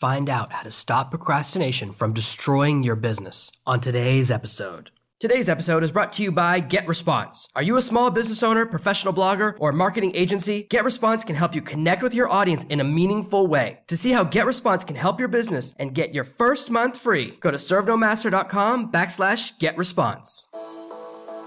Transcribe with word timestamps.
Find 0.00 0.30
out 0.30 0.52
how 0.52 0.62
to 0.62 0.70
stop 0.70 1.10
procrastination 1.10 1.90
from 1.90 2.12
destroying 2.12 2.84
your 2.84 2.94
business 2.94 3.50
on 3.66 3.80
today's 3.80 4.30
episode. 4.30 4.92
Today's 5.18 5.48
episode 5.48 5.82
is 5.82 5.90
brought 5.90 6.12
to 6.12 6.22
you 6.22 6.30
by 6.30 6.60
GetResponse. 6.60 7.48
Are 7.56 7.64
you 7.64 7.76
a 7.76 7.82
small 7.82 8.08
business 8.08 8.44
owner, 8.44 8.64
professional 8.64 9.12
blogger, 9.12 9.56
or 9.58 9.72
marketing 9.72 10.12
agency? 10.14 10.68
GetResponse 10.70 11.26
can 11.26 11.34
help 11.34 11.52
you 11.52 11.62
connect 11.62 12.04
with 12.04 12.14
your 12.14 12.28
audience 12.28 12.62
in 12.68 12.78
a 12.78 12.84
meaningful 12.84 13.48
way. 13.48 13.80
To 13.88 13.96
see 13.96 14.12
how 14.12 14.22
GetResponse 14.22 14.86
can 14.86 14.94
help 14.94 15.18
your 15.18 15.26
business 15.26 15.74
and 15.80 15.92
get 15.92 16.14
your 16.14 16.22
first 16.22 16.70
month 16.70 16.96
free, 16.96 17.32
go 17.40 17.50
to 17.50 17.56
servenomaster.com 17.56 18.92
backslash 18.92 19.58
GetResponse. 19.58 20.44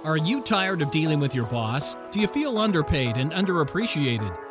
Are 0.03 0.17
you 0.17 0.41
tired 0.41 0.81
of 0.81 0.91
dealing 0.91 1.21
with 1.21 1.33
your 1.33 1.45
boss? 1.45 1.95
Do 2.11 2.19
you 2.19 2.27
feel 2.27 2.57
underpaid 2.57 3.15
and 3.15 3.31
underappreciated? 3.31 4.50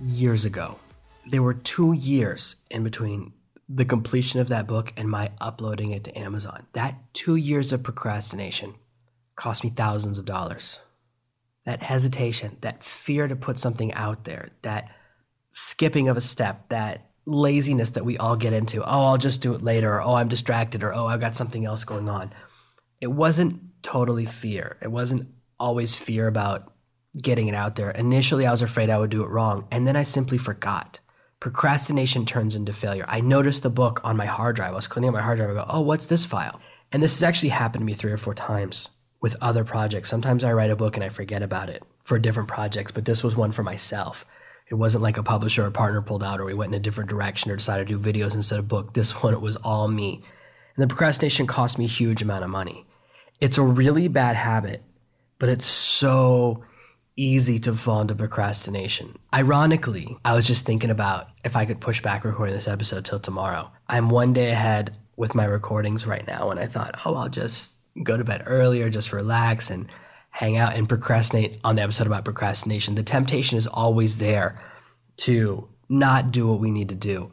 years 0.00 0.44
ago. 0.44 0.78
There 1.28 1.42
were 1.42 1.54
two 1.54 1.92
years 1.92 2.56
in 2.70 2.84
between 2.84 3.32
the 3.68 3.84
completion 3.84 4.40
of 4.40 4.48
that 4.48 4.66
book 4.66 4.92
and 4.96 5.10
my 5.10 5.30
uploading 5.40 5.90
it 5.90 6.04
to 6.04 6.18
Amazon. 6.18 6.66
That 6.72 6.98
two 7.12 7.36
years 7.36 7.72
of 7.72 7.82
procrastination 7.82 8.74
cost 9.34 9.64
me 9.64 9.70
thousands 9.70 10.18
of 10.18 10.24
dollars. 10.24 10.80
That 11.64 11.82
hesitation, 11.82 12.58
that 12.60 12.84
fear 12.84 13.26
to 13.26 13.34
put 13.34 13.58
something 13.58 13.92
out 13.94 14.24
there, 14.24 14.50
that 14.62 14.88
skipping 15.50 16.08
of 16.08 16.16
a 16.16 16.20
step, 16.20 16.68
that 16.68 17.10
laziness 17.26 17.90
that 17.90 18.04
we 18.04 18.16
all 18.16 18.36
get 18.36 18.52
into. 18.52 18.84
Oh, 18.84 19.06
I'll 19.06 19.18
just 19.18 19.42
do 19.42 19.52
it 19.52 19.62
later, 19.62 19.94
or 19.94 20.02
oh, 20.02 20.14
I'm 20.14 20.28
distracted, 20.28 20.84
or 20.84 20.94
oh, 20.94 21.06
I've 21.06 21.20
got 21.20 21.34
something 21.34 21.64
else 21.64 21.82
going 21.82 22.08
on. 22.08 22.32
It 23.00 23.08
wasn't 23.08 23.60
totally 23.82 24.26
fear. 24.26 24.78
It 24.80 24.92
wasn't 24.92 25.28
always 25.58 25.96
fear 25.96 26.28
about 26.28 26.72
getting 27.20 27.48
it 27.48 27.54
out 27.54 27.76
there. 27.76 27.90
Initially, 27.90 28.46
I 28.46 28.50
was 28.50 28.62
afraid 28.62 28.90
I 28.90 28.98
would 28.98 29.10
do 29.10 29.22
it 29.22 29.30
wrong, 29.30 29.66
and 29.70 29.86
then 29.86 29.96
I 29.96 30.02
simply 30.02 30.38
forgot. 30.38 31.00
Procrastination 31.40 32.24
turns 32.24 32.54
into 32.54 32.72
failure. 32.72 33.04
I 33.08 33.20
noticed 33.20 33.62
the 33.62 33.70
book 33.70 34.00
on 34.02 34.16
my 34.16 34.26
hard 34.26 34.56
drive. 34.56 34.72
I 34.72 34.76
was 34.76 34.88
cleaning 34.88 35.08
up 35.08 35.14
my 35.14 35.22
hard 35.22 35.38
drive. 35.38 35.50
I 35.50 35.54
go, 35.54 35.66
oh, 35.68 35.80
what's 35.80 36.06
this 36.06 36.24
file? 36.24 36.60
And 36.92 37.02
this 37.02 37.14
has 37.14 37.22
actually 37.22 37.50
happened 37.50 37.82
to 37.82 37.86
me 37.86 37.94
three 37.94 38.12
or 38.12 38.16
four 38.16 38.34
times 38.34 38.88
with 39.20 39.36
other 39.40 39.64
projects. 39.64 40.08
Sometimes 40.08 40.44
I 40.44 40.52
write 40.52 40.70
a 40.70 40.76
book 40.76 40.96
and 40.96 41.04
I 41.04 41.08
forget 41.08 41.42
about 41.42 41.68
it 41.68 41.82
for 42.04 42.18
different 42.18 42.48
projects, 42.48 42.92
but 42.92 43.04
this 43.04 43.22
was 43.22 43.36
one 43.36 43.52
for 43.52 43.62
myself. 43.62 44.24
It 44.68 44.74
wasn't 44.74 45.02
like 45.02 45.18
a 45.18 45.22
publisher 45.22 45.64
or 45.64 45.70
partner 45.70 46.02
pulled 46.02 46.22
out 46.22 46.40
or 46.40 46.44
we 46.44 46.54
went 46.54 46.74
in 46.74 46.80
a 46.80 46.82
different 46.82 47.10
direction 47.10 47.50
or 47.50 47.56
decided 47.56 47.88
to 47.88 47.98
do 47.98 48.12
videos 48.12 48.34
instead 48.34 48.58
of 48.58 48.68
book. 48.68 48.94
This 48.94 49.12
one, 49.22 49.34
it 49.34 49.40
was 49.40 49.56
all 49.56 49.88
me. 49.88 50.22
And 50.76 50.82
the 50.82 50.86
procrastination 50.88 51.46
cost 51.46 51.78
me 51.78 51.84
a 51.84 51.88
huge 51.88 52.22
amount 52.22 52.44
of 52.44 52.50
money. 52.50 52.86
It's 53.40 53.58
a 53.58 53.62
really 53.62 54.08
bad 54.08 54.36
habit, 54.36 54.82
but 55.38 55.48
it's 55.48 55.66
so 55.66 56.64
easy 57.16 57.58
to 57.58 57.74
fall 57.74 58.02
into 58.02 58.14
procrastination. 58.14 59.18
Ironically, 59.34 60.16
I 60.24 60.34
was 60.34 60.46
just 60.46 60.66
thinking 60.66 60.90
about 60.90 61.28
if 61.44 61.56
I 61.56 61.64
could 61.64 61.80
push 61.80 62.02
back 62.02 62.24
recording 62.24 62.54
this 62.54 62.68
episode 62.68 63.04
till 63.04 63.20
tomorrow. 63.20 63.72
I'm 63.88 64.10
one 64.10 64.32
day 64.32 64.50
ahead 64.50 64.96
with 65.16 65.34
my 65.34 65.46
recordings 65.46 66.06
right 66.06 66.26
now, 66.26 66.50
and 66.50 66.60
I 66.60 66.66
thought, 66.66 67.00
oh, 67.06 67.14
I'll 67.14 67.30
just 67.30 67.76
go 68.02 68.18
to 68.18 68.24
bed 68.24 68.42
earlier, 68.44 68.90
just 68.90 69.12
relax 69.12 69.70
and 69.70 69.90
hang 70.30 70.58
out 70.58 70.74
and 70.74 70.88
procrastinate 70.88 71.58
on 71.64 71.76
the 71.76 71.82
episode 71.82 72.06
about 72.06 72.24
procrastination. 72.24 72.94
The 72.94 73.02
temptation 73.02 73.56
is 73.56 73.66
always 73.66 74.18
there 74.18 74.60
to 75.18 75.68
not 75.88 76.30
do 76.30 76.46
what 76.46 76.60
we 76.60 76.70
need 76.70 76.90
to 76.90 76.94
do. 76.94 77.32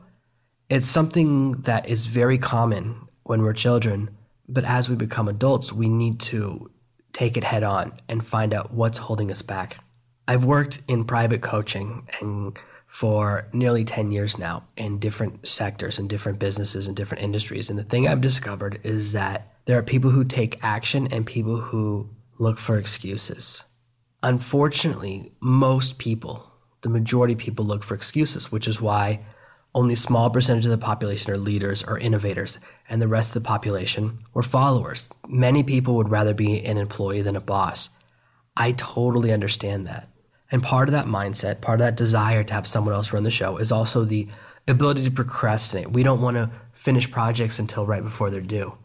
It's 0.69 0.87
something 0.87 1.61
that 1.63 1.89
is 1.89 2.05
very 2.05 2.37
common 2.37 3.09
when 3.23 3.41
we're 3.41 3.53
children, 3.53 4.11
but 4.47 4.63
as 4.63 4.89
we 4.89 4.95
become 4.95 5.27
adults, 5.27 5.73
we 5.73 5.89
need 5.89 6.21
to 6.21 6.71
take 7.13 7.37
it 7.37 7.43
head 7.43 7.63
on 7.63 7.99
and 8.09 8.25
find 8.25 8.53
out 8.53 8.73
what's 8.73 8.97
holding 8.97 9.31
us 9.31 9.41
back. 9.41 9.77
I've 10.27 10.45
worked 10.45 10.81
in 10.87 11.05
private 11.05 11.41
coaching 11.41 12.07
and 12.19 12.57
for 12.87 13.47
nearly 13.53 13.83
10 13.83 14.11
years 14.11 14.37
now 14.37 14.63
in 14.77 14.99
different 14.99 15.47
sectors 15.47 15.97
and 15.97 16.07
different 16.07 16.37
businesses 16.37 16.87
and 16.87 16.95
different 16.95 17.23
industries. 17.23 17.69
And 17.69 17.79
the 17.79 17.83
thing 17.83 18.07
I've 18.07 18.21
discovered 18.21 18.79
is 18.83 19.13
that 19.13 19.51
there 19.65 19.77
are 19.79 19.83
people 19.83 20.11
who 20.11 20.23
take 20.23 20.63
action 20.63 21.07
and 21.11 21.25
people 21.25 21.57
who 21.57 22.09
look 22.37 22.59
for 22.59 22.77
excuses. 22.77 23.63
Unfortunately, 24.21 25.31
most 25.39 25.97
people, 25.97 26.51
the 26.81 26.89
majority 26.89 27.33
of 27.33 27.39
people 27.39 27.65
look 27.65 27.83
for 27.83 27.95
excuses, 27.95 28.51
which 28.51 28.67
is 28.67 28.79
why 28.79 29.21
only 29.75 29.93
a 29.93 29.97
small 29.97 30.29
percentage 30.29 30.65
of 30.65 30.71
the 30.71 30.77
population 30.77 31.31
are 31.31 31.37
leaders 31.37 31.83
or 31.83 31.97
innovators, 31.97 32.59
and 32.87 33.01
the 33.01 33.07
rest 33.07 33.29
of 33.29 33.41
the 33.41 33.47
population 33.47 34.19
were 34.33 34.43
followers. 34.43 35.09
Many 35.27 35.63
people 35.63 35.95
would 35.95 36.09
rather 36.09 36.33
be 36.33 36.63
an 36.63 36.77
employee 36.77 37.21
than 37.21 37.35
a 37.35 37.41
boss. 37.41 37.89
I 38.55 38.73
totally 38.73 39.31
understand 39.31 39.87
that. 39.87 40.09
And 40.51 40.61
part 40.61 40.87
of 40.87 40.93
that 40.93 41.07
mindset, 41.07 41.61
part 41.61 41.79
of 41.79 41.85
that 41.85 41.97
desire 41.97 42.43
to 42.43 42.53
have 42.53 42.67
someone 42.67 42.93
else 42.93 43.11
run 43.11 43.23
the 43.23 43.31
show 43.31 43.57
is 43.57 43.71
also 43.71 44.03
the 44.03 44.27
ability 44.67 45.03
to 45.05 45.11
procrastinate. 45.11 45.91
We 45.91 46.03
don't 46.03 46.21
want 46.21 46.37
to 46.37 46.51
finish 46.73 47.09
projects 47.09 47.57
until 47.57 47.87
right 47.87 48.03
before 48.03 48.29
they're 48.29 48.41
due. 48.41 48.77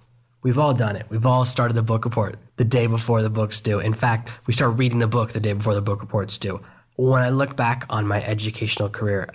We've 0.43 0.59
all 0.59 0.73
done 0.73 0.97
it. 0.97 1.07
We've 1.11 1.27
all 1.27 1.45
started 1.45 1.75
the 1.75 1.83
book 1.83 2.07
report 2.07 2.39
the 2.57 2.65
day 2.65 2.87
before 2.87 3.23
the 3.23 3.29
book's 3.29 3.61
due. 3.61 3.81
In 3.81 3.93
fact, 3.93 4.31
we 4.47 4.55
start 4.55 4.79
reading 4.79 5.01
the 5.01 5.07
book 5.07 5.33
the 5.33 5.41
day 5.41 5.53
before 5.53 5.75
the 5.75 5.83
book 5.83 6.01
report's 6.01 6.39
due. 6.39 6.63
When 6.97 7.23
I 7.23 7.29
look 7.29 7.55
back 7.57 7.85
on 7.91 8.07
my 8.07 8.23
educational 8.25 8.89
career, 8.89 9.35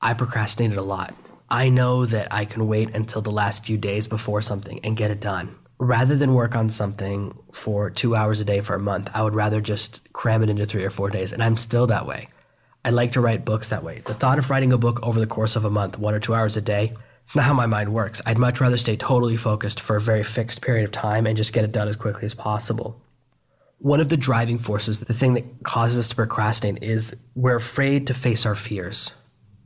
I 0.00 0.14
procrastinated 0.14 0.78
a 0.78 0.82
lot. 0.82 1.14
I 1.50 1.70
know 1.70 2.06
that 2.06 2.32
I 2.32 2.44
can 2.44 2.68
wait 2.68 2.94
until 2.94 3.20
the 3.20 3.32
last 3.32 3.64
few 3.64 3.76
days 3.76 4.06
before 4.06 4.40
something 4.40 4.78
and 4.84 4.96
get 4.96 5.10
it 5.10 5.20
done. 5.20 5.56
Rather 5.78 6.14
than 6.14 6.34
work 6.34 6.54
on 6.54 6.70
something 6.70 7.36
for 7.52 7.90
two 7.90 8.14
hours 8.14 8.40
a 8.40 8.44
day 8.44 8.60
for 8.60 8.74
a 8.74 8.80
month, 8.80 9.10
I 9.12 9.22
would 9.22 9.34
rather 9.34 9.60
just 9.60 10.12
cram 10.12 10.42
it 10.42 10.50
into 10.50 10.66
three 10.66 10.84
or 10.84 10.90
four 10.90 11.10
days. 11.10 11.32
And 11.32 11.42
I'm 11.42 11.56
still 11.56 11.86
that 11.88 12.06
way. 12.06 12.28
I 12.84 12.90
like 12.90 13.12
to 13.12 13.20
write 13.20 13.44
books 13.44 13.68
that 13.70 13.82
way. 13.82 14.02
The 14.04 14.14
thought 14.14 14.38
of 14.38 14.50
writing 14.50 14.72
a 14.72 14.78
book 14.78 15.00
over 15.02 15.18
the 15.18 15.26
course 15.26 15.56
of 15.56 15.64
a 15.64 15.70
month, 15.70 15.98
one 15.98 16.14
or 16.14 16.20
two 16.20 16.34
hours 16.34 16.56
a 16.56 16.60
day, 16.60 16.94
it's 17.24 17.34
not 17.34 17.44
how 17.44 17.54
my 17.54 17.66
mind 17.66 17.92
works. 17.92 18.22
I'd 18.24 18.38
much 18.38 18.60
rather 18.60 18.76
stay 18.76 18.96
totally 18.96 19.36
focused 19.36 19.80
for 19.80 19.96
a 19.96 20.00
very 20.00 20.22
fixed 20.22 20.62
period 20.62 20.84
of 20.84 20.92
time 20.92 21.26
and 21.26 21.36
just 21.36 21.52
get 21.52 21.64
it 21.64 21.72
done 21.72 21.88
as 21.88 21.96
quickly 21.96 22.24
as 22.24 22.34
possible. 22.34 23.00
One 23.78 24.00
of 24.00 24.08
the 24.08 24.16
driving 24.16 24.58
forces, 24.58 25.00
the 25.00 25.12
thing 25.12 25.34
that 25.34 25.62
causes 25.64 25.98
us 25.98 26.08
to 26.10 26.16
procrastinate, 26.16 26.82
is 26.82 27.14
we're 27.34 27.56
afraid 27.56 28.06
to 28.06 28.14
face 28.14 28.46
our 28.46 28.54
fears 28.54 29.12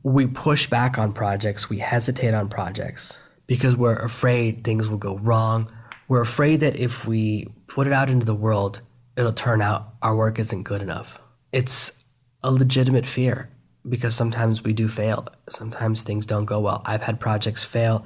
we 0.03 0.27
push 0.27 0.69
back 0.69 0.97
on 0.97 1.13
projects, 1.13 1.69
we 1.69 1.79
hesitate 1.79 2.33
on 2.33 2.49
projects 2.49 3.19
because 3.47 3.75
we're 3.75 3.95
afraid 3.95 4.63
things 4.63 4.89
will 4.89 4.97
go 4.97 5.17
wrong. 5.17 5.71
We're 6.07 6.21
afraid 6.21 6.59
that 6.59 6.75
if 6.75 7.07
we 7.07 7.47
put 7.67 7.87
it 7.87 7.93
out 7.93 8.09
into 8.09 8.25
the 8.25 8.35
world, 8.35 8.81
it'll 9.15 9.33
turn 9.33 9.61
out 9.61 9.93
our 10.01 10.15
work 10.15 10.39
isn't 10.39 10.63
good 10.63 10.81
enough. 10.81 11.19
It's 11.51 12.03
a 12.43 12.51
legitimate 12.51 13.05
fear 13.05 13.49
because 13.87 14.15
sometimes 14.15 14.63
we 14.63 14.73
do 14.73 14.89
fail. 14.89 15.27
Sometimes 15.49 16.03
things 16.03 16.25
don't 16.25 16.45
go 16.45 16.59
well. 16.59 16.81
I've 16.85 17.03
had 17.03 17.19
projects 17.19 17.63
fail. 17.63 18.05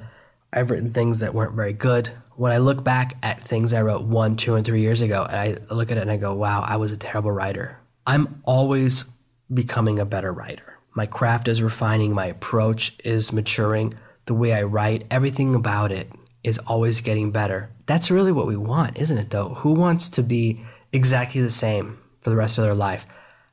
I've 0.52 0.70
written 0.70 0.92
things 0.92 1.18
that 1.18 1.34
weren't 1.34 1.54
very 1.54 1.72
good. 1.72 2.10
When 2.36 2.52
I 2.52 2.58
look 2.58 2.84
back 2.84 3.16
at 3.22 3.40
things 3.40 3.72
I 3.72 3.82
wrote 3.82 4.04
one, 4.04 4.36
two, 4.36 4.54
and 4.54 4.64
three 4.64 4.80
years 4.80 5.00
ago, 5.00 5.26
and 5.28 5.36
I 5.36 5.74
look 5.74 5.90
at 5.90 5.98
it 5.98 6.02
and 6.02 6.10
I 6.10 6.16
go, 6.16 6.34
wow, 6.34 6.62
I 6.64 6.76
was 6.76 6.92
a 6.92 6.96
terrible 6.96 7.32
writer. 7.32 7.78
I'm 8.06 8.40
always 8.44 9.04
becoming 9.52 9.98
a 9.98 10.04
better 10.04 10.32
writer. 10.32 10.77
My 10.98 11.06
craft 11.06 11.46
is 11.46 11.62
refining, 11.62 12.12
my 12.12 12.26
approach 12.26 12.92
is 13.04 13.32
maturing, 13.32 13.94
the 14.24 14.34
way 14.34 14.52
I 14.52 14.64
write, 14.64 15.04
everything 15.12 15.54
about 15.54 15.92
it 15.92 16.10
is 16.42 16.58
always 16.66 17.02
getting 17.02 17.30
better. 17.30 17.70
That's 17.86 18.10
really 18.10 18.32
what 18.32 18.48
we 18.48 18.56
want, 18.56 18.98
isn't 18.98 19.16
it, 19.16 19.30
though? 19.30 19.50
Who 19.50 19.74
wants 19.74 20.08
to 20.08 20.24
be 20.24 20.66
exactly 20.92 21.40
the 21.40 21.50
same 21.50 22.00
for 22.20 22.30
the 22.30 22.36
rest 22.36 22.58
of 22.58 22.64
their 22.64 22.74
life? 22.74 23.06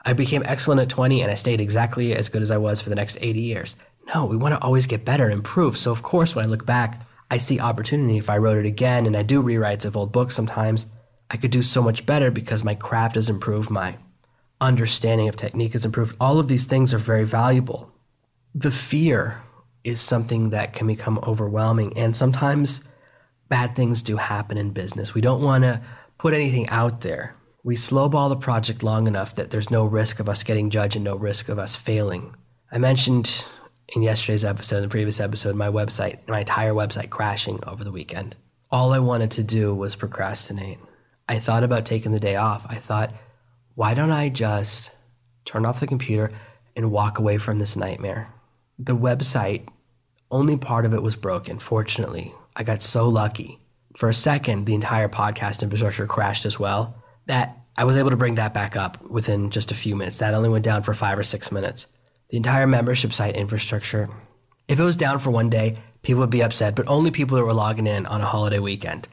I 0.04 0.14
became 0.14 0.42
excellent 0.44 0.81
at 0.81 0.90
20 0.90 1.22
and 1.22 1.30
I 1.30 1.36
stayed 1.36 1.62
exactly 1.62 2.16
as 2.16 2.30
good 2.30 2.42
as 2.42 2.50
I 2.50 2.58
was 2.58 2.81
for 2.81 2.90
the 2.90 2.96
next 2.96 3.19
80 3.22 3.40
years. 3.40 3.75
No, 4.16 4.25
we 4.25 4.38
want 4.38 4.56
to 4.56 4.62
always 4.66 4.88
get 4.88 5.06
better 5.06 5.25
and 5.25 5.34
improve. 5.34 5.78
So, 5.78 5.92
of 5.92 6.02
course, 6.02 6.36
when 6.36 6.46
I 6.46 6.48
look 6.48 6.66
back, 6.66 7.06
I 7.30 7.38
see 7.38 7.60
opportunity. 7.60 8.18
If 8.18 8.28
I 8.28 8.40
wrote 8.40 8.58
it 8.58 8.68
again 8.68 9.06
and 9.06 9.16
I 9.16 9.22
do 9.22 9.44
rewrites 9.44 9.86
of 9.86 9.96
old 9.96 10.12
books 10.12 10.34
sometimes, 10.34 10.88
I 11.30 11.38
could 11.38 11.52
do 11.52 11.62
so 11.62 11.84
much 11.84 12.08
better 12.08 12.31
because 12.31 12.64
my 12.64 12.74
craft 12.74 13.14
has 13.14 13.30
improved, 13.30 13.69
my 13.69 14.00
understanding 14.62 15.28
of 15.28 15.36
technique 15.36 15.74
has 15.74 15.86
improved. 15.86 16.16
All 16.19 16.40
of 16.40 16.48
these 16.48 16.66
things 16.66 16.94
are 16.94 17.00
very 17.00 17.25
valuable. 17.25 17.92
The 18.54 18.72
fear 18.72 19.42
is 19.84 20.02
something 20.02 20.50
that 20.50 20.74
can 20.74 20.88
become 20.88 21.19
overwhelming, 21.24 21.98
and 21.98 22.16
sometimes 22.16 22.84
bad 23.50 23.75
things 23.75 24.02
do 24.02 24.18
happen 24.18 24.57
in 24.57 24.72
business. 24.72 25.13
We 25.13 25.22
don't 25.22 25.44
want 25.44 25.63
to 25.63 25.81
put 26.18 26.34
anything 26.34 26.68
out 26.69 27.02
there. 27.02 27.36
We 27.63 27.75
slowball 27.75 28.30
the 28.30 28.36
project 28.36 28.84
long 28.84 29.07
enough 29.07 29.36
that 29.36 29.50
there's 29.50 29.72
no 29.72 29.86
risk 29.86 30.19
of 30.19 30.30
us 30.30 30.44
getting 30.44 30.69
judged 30.69 30.96
and 30.96 31.06
no 31.06 31.16
risk 31.16 31.50
of 31.50 31.60
us 31.60 31.75
failing. 31.75 32.36
I 32.72 32.78
mentioned 32.78 33.46
in 33.90 34.02
yesterday's 34.02 34.46
episode, 34.46 34.78
in 34.78 34.84
the 34.84 34.90
previous 34.90 35.19
episode, 35.19 35.56
my 35.56 35.68
website, 35.68 36.28
my 36.28 36.40
entire 36.40 36.74
website 36.74 37.10
crashing 37.10 37.60
over 37.68 37.84
the 37.84 37.92
weekend. 37.92 38.36
All 38.72 38.94
I 38.94 39.00
wanted 39.00 39.31
to 39.31 39.44
do 39.44 39.74
was 39.74 39.96
procrastinate. 39.96 40.80
I 41.28 41.40
thought 41.40 41.63
about 41.63 41.86
taking 41.86 42.12
the 42.12 42.19
day 42.19 42.36
off. 42.36 42.66
I 42.68 42.75
thought, 42.75 43.13
why 43.75 43.94
don't 43.94 44.12
I 44.12 44.30
just 44.30 44.92
turn 45.44 45.66
off 45.66 45.80
the 45.80 45.88
computer 45.88 46.31
and 46.75 46.92
walk 46.92 47.19
away 47.19 47.38
from 47.38 47.60
this 47.60 47.75
nightmare? 47.75 48.33
The 48.80 48.95
website, 48.95 49.68
only 50.31 50.57
part 50.57 50.86
of 50.86 50.94
it 50.94 51.04
was 51.04 51.16
broken, 51.16 51.60
fortunately. 51.60 52.33
I 52.56 52.63
got 52.63 52.81
so 52.81 53.07
lucky. 53.10 53.60
For 53.98 54.10
a 54.10 54.13
second, 54.13 54.66
the 54.66 54.75
entire 54.75 55.10
podcast 55.10 55.62
infrastructure 55.62 56.07
crashed 56.07 56.45
as 56.45 56.60
well. 56.60 56.95
That 57.27 57.57
I 57.77 57.83
was 57.83 57.98
able 57.98 58.12
to 58.12 58.18
bring 58.18 58.36
that 58.36 58.54
back 58.54 58.77
up 58.77 59.01
within 59.10 59.50
just 59.50 59.72
a 59.72 59.75
few 59.75 59.95
minutes. 59.95 60.19
That 60.19 60.33
only 60.33 60.50
went 60.50 60.63
down 60.63 60.83
for 60.83 60.94
five 60.94 61.19
or 61.19 61.24
six 61.24 61.51
minutes. 61.51 61.88
The 62.30 62.38
entire 62.38 62.68
membership 62.68 63.13
site 63.13 63.36
infrastructure, 63.36 64.10
if 64.68 64.80
it 64.80 64.83
was 64.83 64.98
down 64.98 65.19
for 65.19 65.31
one 65.31 65.50
day, 65.50 65.78
people 66.01 66.21
would 66.21 66.30
be 66.30 66.44
upset, 66.44 66.75
but 66.75 66.88
only 66.88 67.12
people 67.12 67.36
that 67.38 67.44
were 67.44 67.54
logging 67.54 67.88
in 67.88 68.06
on 68.06 68.21
a 68.21 68.25
holiday 68.25 68.60
weekend. 68.60 69.10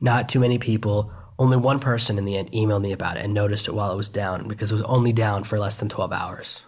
Not 0.00 0.28
too 0.28 0.40
many 0.40 0.58
people. 0.58 1.12
Only 1.38 1.56
one 1.56 1.80
person 1.80 2.18
in 2.18 2.24
the 2.24 2.36
end 2.36 2.50
emailed 2.52 2.82
me 2.82 2.92
about 2.92 3.16
it 3.16 3.24
and 3.24 3.34
noticed 3.34 3.68
it 3.68 3.74
while 3.74 3.92
it 3.92 3.96
was 3.96 4.08
down 4.08 4.48
because 4.48 4.70
it 4.70 4.74
was 4.74 4.82
only 4.82 5.12
down 5.12 5.44
for 5.44 5.58
less 5.58 5.78
than 5.78 5.88
12 5.88 6.12
hours. 6.12 6.62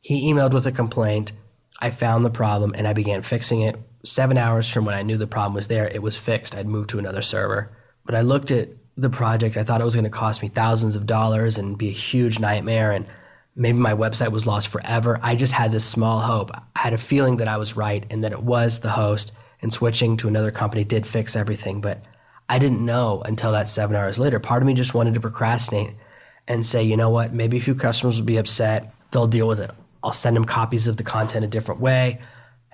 He 0.00 0.30
emailed 0.32 0.54
with 0.54 0.66
a 0.66 0.72
complaint. 0.72 1.32
I 1.80 1.90
found 1.90 2.24
the 2.24 2.30
problem 2.30 2.72
and 2.76 2.86
I 2.86 2.92
began 2.92 3.22
fixing 3.22 3.62
it. 3.62 3.76
Seven 4.04 4.38
hours 4.38 4.68
from 4.68 4.84
when 4.84 4.94
I 4.94 5.02
knew 5.02 5.16
the 5.16 5.26
problem 5.26 5.54
was 5.54 5.68
there, 5.68 5.88
it 5.88 6.02
was 6.02 6.16
fixed. 6.16 6.54
I'd 6.54 6.66
moved 6.66 6.90
to 6.90 6.98
another 6.98 7.22
server. 7.22 7.72
But 8.04 8.14
I 8.14 8.20
looked 8.20 8.50
at 8.50 8.68
the 8.96 9.10
project, 9.10 9.56
I 9.56 9.64
thought 9.64 9.80
it 9.80 9.84
was 9.84 9.94
going 9.94 10.04
to 10.04 10.10
cost 10.10 10.42
me 10.42 10.48
thousands 10.48 10.96
of 10.96 11.06
dollars 11.06 11.58
and 11.58 11.78
be 11.78 11.88
a 11.88 11.92
huge 11.92 12.38
nightmare. 12.38 12.92
And 12.92 13.06
maybe 13.56 13.78
my 13.78 13.94
website 13.94 14.30
was 14.30 14.46
lost 14.46 14.68
forever. 14.68 15.18
I 15.22 15.34
just 15.34 15.52
had 15.52 15.72
this 15.72 15.84
small 15.84 16.20
hope. 16.20 16.50
I 16.52 16.62
had 16.78 16.92
a 16.92 16.98
feeling 16.98 17.36
that 17.36 17.48
I 17.48 17.56
was 17.56 17.76
right 17.76 18.04
and 18.10 18.22
that 18.24 18.32
it 18.32 18.42
was 18.42 18.80
the 18.80 18.90
host, 18.90 19.32
and 19.60 19.72
switching 19.72 20.16
to 20.18 20.28
another 20.28 20.50
company 20.50 20.84
did 20.84 21.06
fix 21.06 21.36
everything. 21.36 21.80
But 21.80 22.02
I 22.48 22.58
didn't 22.58 22.84
know 22.84 23.22
until 23.24 23.52
that 23.52 23.68
seven 23.68 23.96
hours 23.96 24.18
later. 24.18 24.38
Part 24.38 24.62
of 24.62 24.66
me 24.66 24.74
just 24.74 24.94
wanted 24.94 25.14
to 25.14 25.20
procrastinate 25.20 25.94
and 26.46 26.66
say, 26.66 26.82
you 26.82 26.96
know 26.96 27.10
what, 27.10 27.32
maybe 27.32 27.56
a 27.56 27.60
few 27.60 27.74
customers 27.74 28.18
will 28.18 28.26
be 28.26 28.36
upset. 28.36 28.94
They'll 29.10 29.26
deal 29.26 29.48
with 29.48 29.60
it. 29.60 29.70
I'll 30.02 30.12
send 30.12 30.36
them 30.36 30.44
copies 30.44 30.86
of 30.86 30.96
the 30.96 31.04
content 31.04 31.44
a 31.44 31.48
different 31.48 31.80
way 31.80 32.18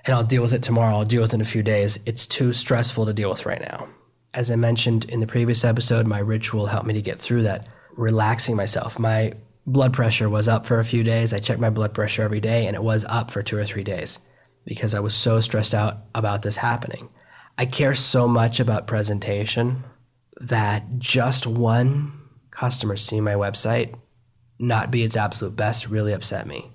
and 0.05 0.15
I'll 0.15 0.23
deal 0.23 0.41
with 0.41 0.53
it 0.53 0.63
tomorrow. 0.63 0.97
I'll 0.97 1.05
deal 1.05 1.21
with 1.21 1.33
it 1.33 1.35
in 1.35 1.41
a 1.41 1.45
few 1.45 1.63
days. 1.63 1.99
It's 2.05 2.25
too 2.25 2.53
stressful 2.53 3.05
to 3.05 3.13
deal 3.13 3.29
with 3.29 3.45
right 3.45 3.61
now. 3.61 3.87
As 4.33 4.51
I 4.51 4.55
mentioned 4.55 5.05
in 5.05 5.19
the 5.19 5.27
previous 5.27 5.63
episode, 5.63 6.05
my 6.07 6.19
ritual 6.19 6.67
helped 6.67 6.87
me 6.87 6.93
to 6.93 7.01
get 7.01 7.19
through 7.19 7.43
that, 7.43 7.67
relaxing 7.95 8.55
myself. 8.55 8.99
My 8.99 9.33
blood 9.65 9.93
pressure 9.93 10.29
was 10.29 10.47
up 10.47 10.65
for 10.65 10.79
a 10.79 10.85
few 10.85 11.03
days. 11.03 11.33
I 11.33 11.39
checked 11.39 11.59
my 11.59 11.69
blood 11.69 11.93
pressure 11.93 12.23
every 12.23 12.39
day 12.39 12.67
and 12.67 12.75
it 12.75 12.83
was 12.83 13.05
up 13.05 13.31
for 13.31 13.43
two 13.43 13.57
or 13.57 13.65
three 13.65 13.83
days 13.83 14.19
because 14.65 14.93
I 14.93 14.99
was 14.99 15.15
so 15.15 15.39
stressed 15.39 15.73
out 15.73 15.97
about 16.15 16.43
this 16.43 16.57
happening. 16.57 17.09
I 17.59 17.65
care 17.65 17.93
so 17.93 18.25
much 18.25 18.61
about 18.61 18.87
presentation 18.87 19.83
that 20.39 20.97
just 20.97 21.45
one 21.45 22.13
customer 22.51 22.95
seeing 22.95 23.25
my 23.25 23.33
website 23.33 23.95
not 24.57 24.91
be 24.91 25.03
its 25.03 25.17
absolute 25.17 25.57
best 25.57 25.89
really 25.89 26.13
upset 26.13 26.47
me. 26.47 26.71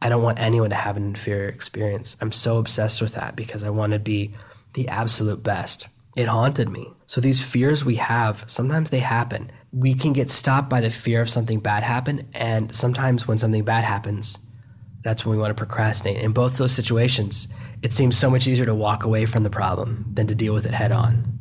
I 0.00 0.08
don't 0.08 0.22
want 0.22 0.38
anyone 0.38 0.70
to 0.70 0.76
have 0.76 0.96
an 0.96 1.02
inferior 1.02 1.48
experience. 1.48 2.16
I'm 2.20 2.30
so 2.30 2.58
obsessed 2.58 3.02
with 3.02 3.14
that 3.14 3.34
because 3.34 3.64
I 3.64 3.70
want 3.70 3.92
to 3.92 3.98
be 3.98 4.32
the 4.74 4.86
absolute 4.86 5.42
best. 5.42 5.88
It 6.16 6.28
haunted 6.28 6.68
me. 6.68 6.92
So 7.06 7.20
these 7.20 7.44
fears 7.44 7.84
we 7.84 7.96
have, 7.96 8.44
sometimes 8.46 8.90
they 8.90 9.00
happen 9.00 9.50
we 9.72 9.94
can 9.94 10.12
get 10.12 10.28
stopped 10.28 10.68
by 10.68 10.80
the 10.80 10.90
fear 10.90 11.20
of 11.20 11.30
something 11.30 11.60
bad 11.60 11.82
happen 11.82 12.28
and 12.34 12.74
sometimes 12.74 13.26
when 13.28 13.38
something 13.38 13.64
bad 13.64 13.84
happens 13.84 14.36
that's 15.02 15.24
when 15.24 15.36
we 15.36 15.40
want 15.40 15.50
to 15.50 15.64
procrastinate. 15.64 16.22
In 16.22 16.32
both 16.32 16.56
those 16.56 16.72
situations 16.72 17.48
it 17.82 17.92
seems 17.92 18.18
so 18.18 18.30
much 18.30 18.46
easier 18.46 18.66
to 18.66 18.74
walk 18.74 19.04
away 19.04 19.24
from 19.24 19.42
the 19.42 19.50
problem 19.50 20.04
than 20.12 20.26
to 20.26 20.34
deal 20.34 20.52
with 20.52 20.66
it 20.66 20.74
head 20.74 20.92
on. 20.92 21.38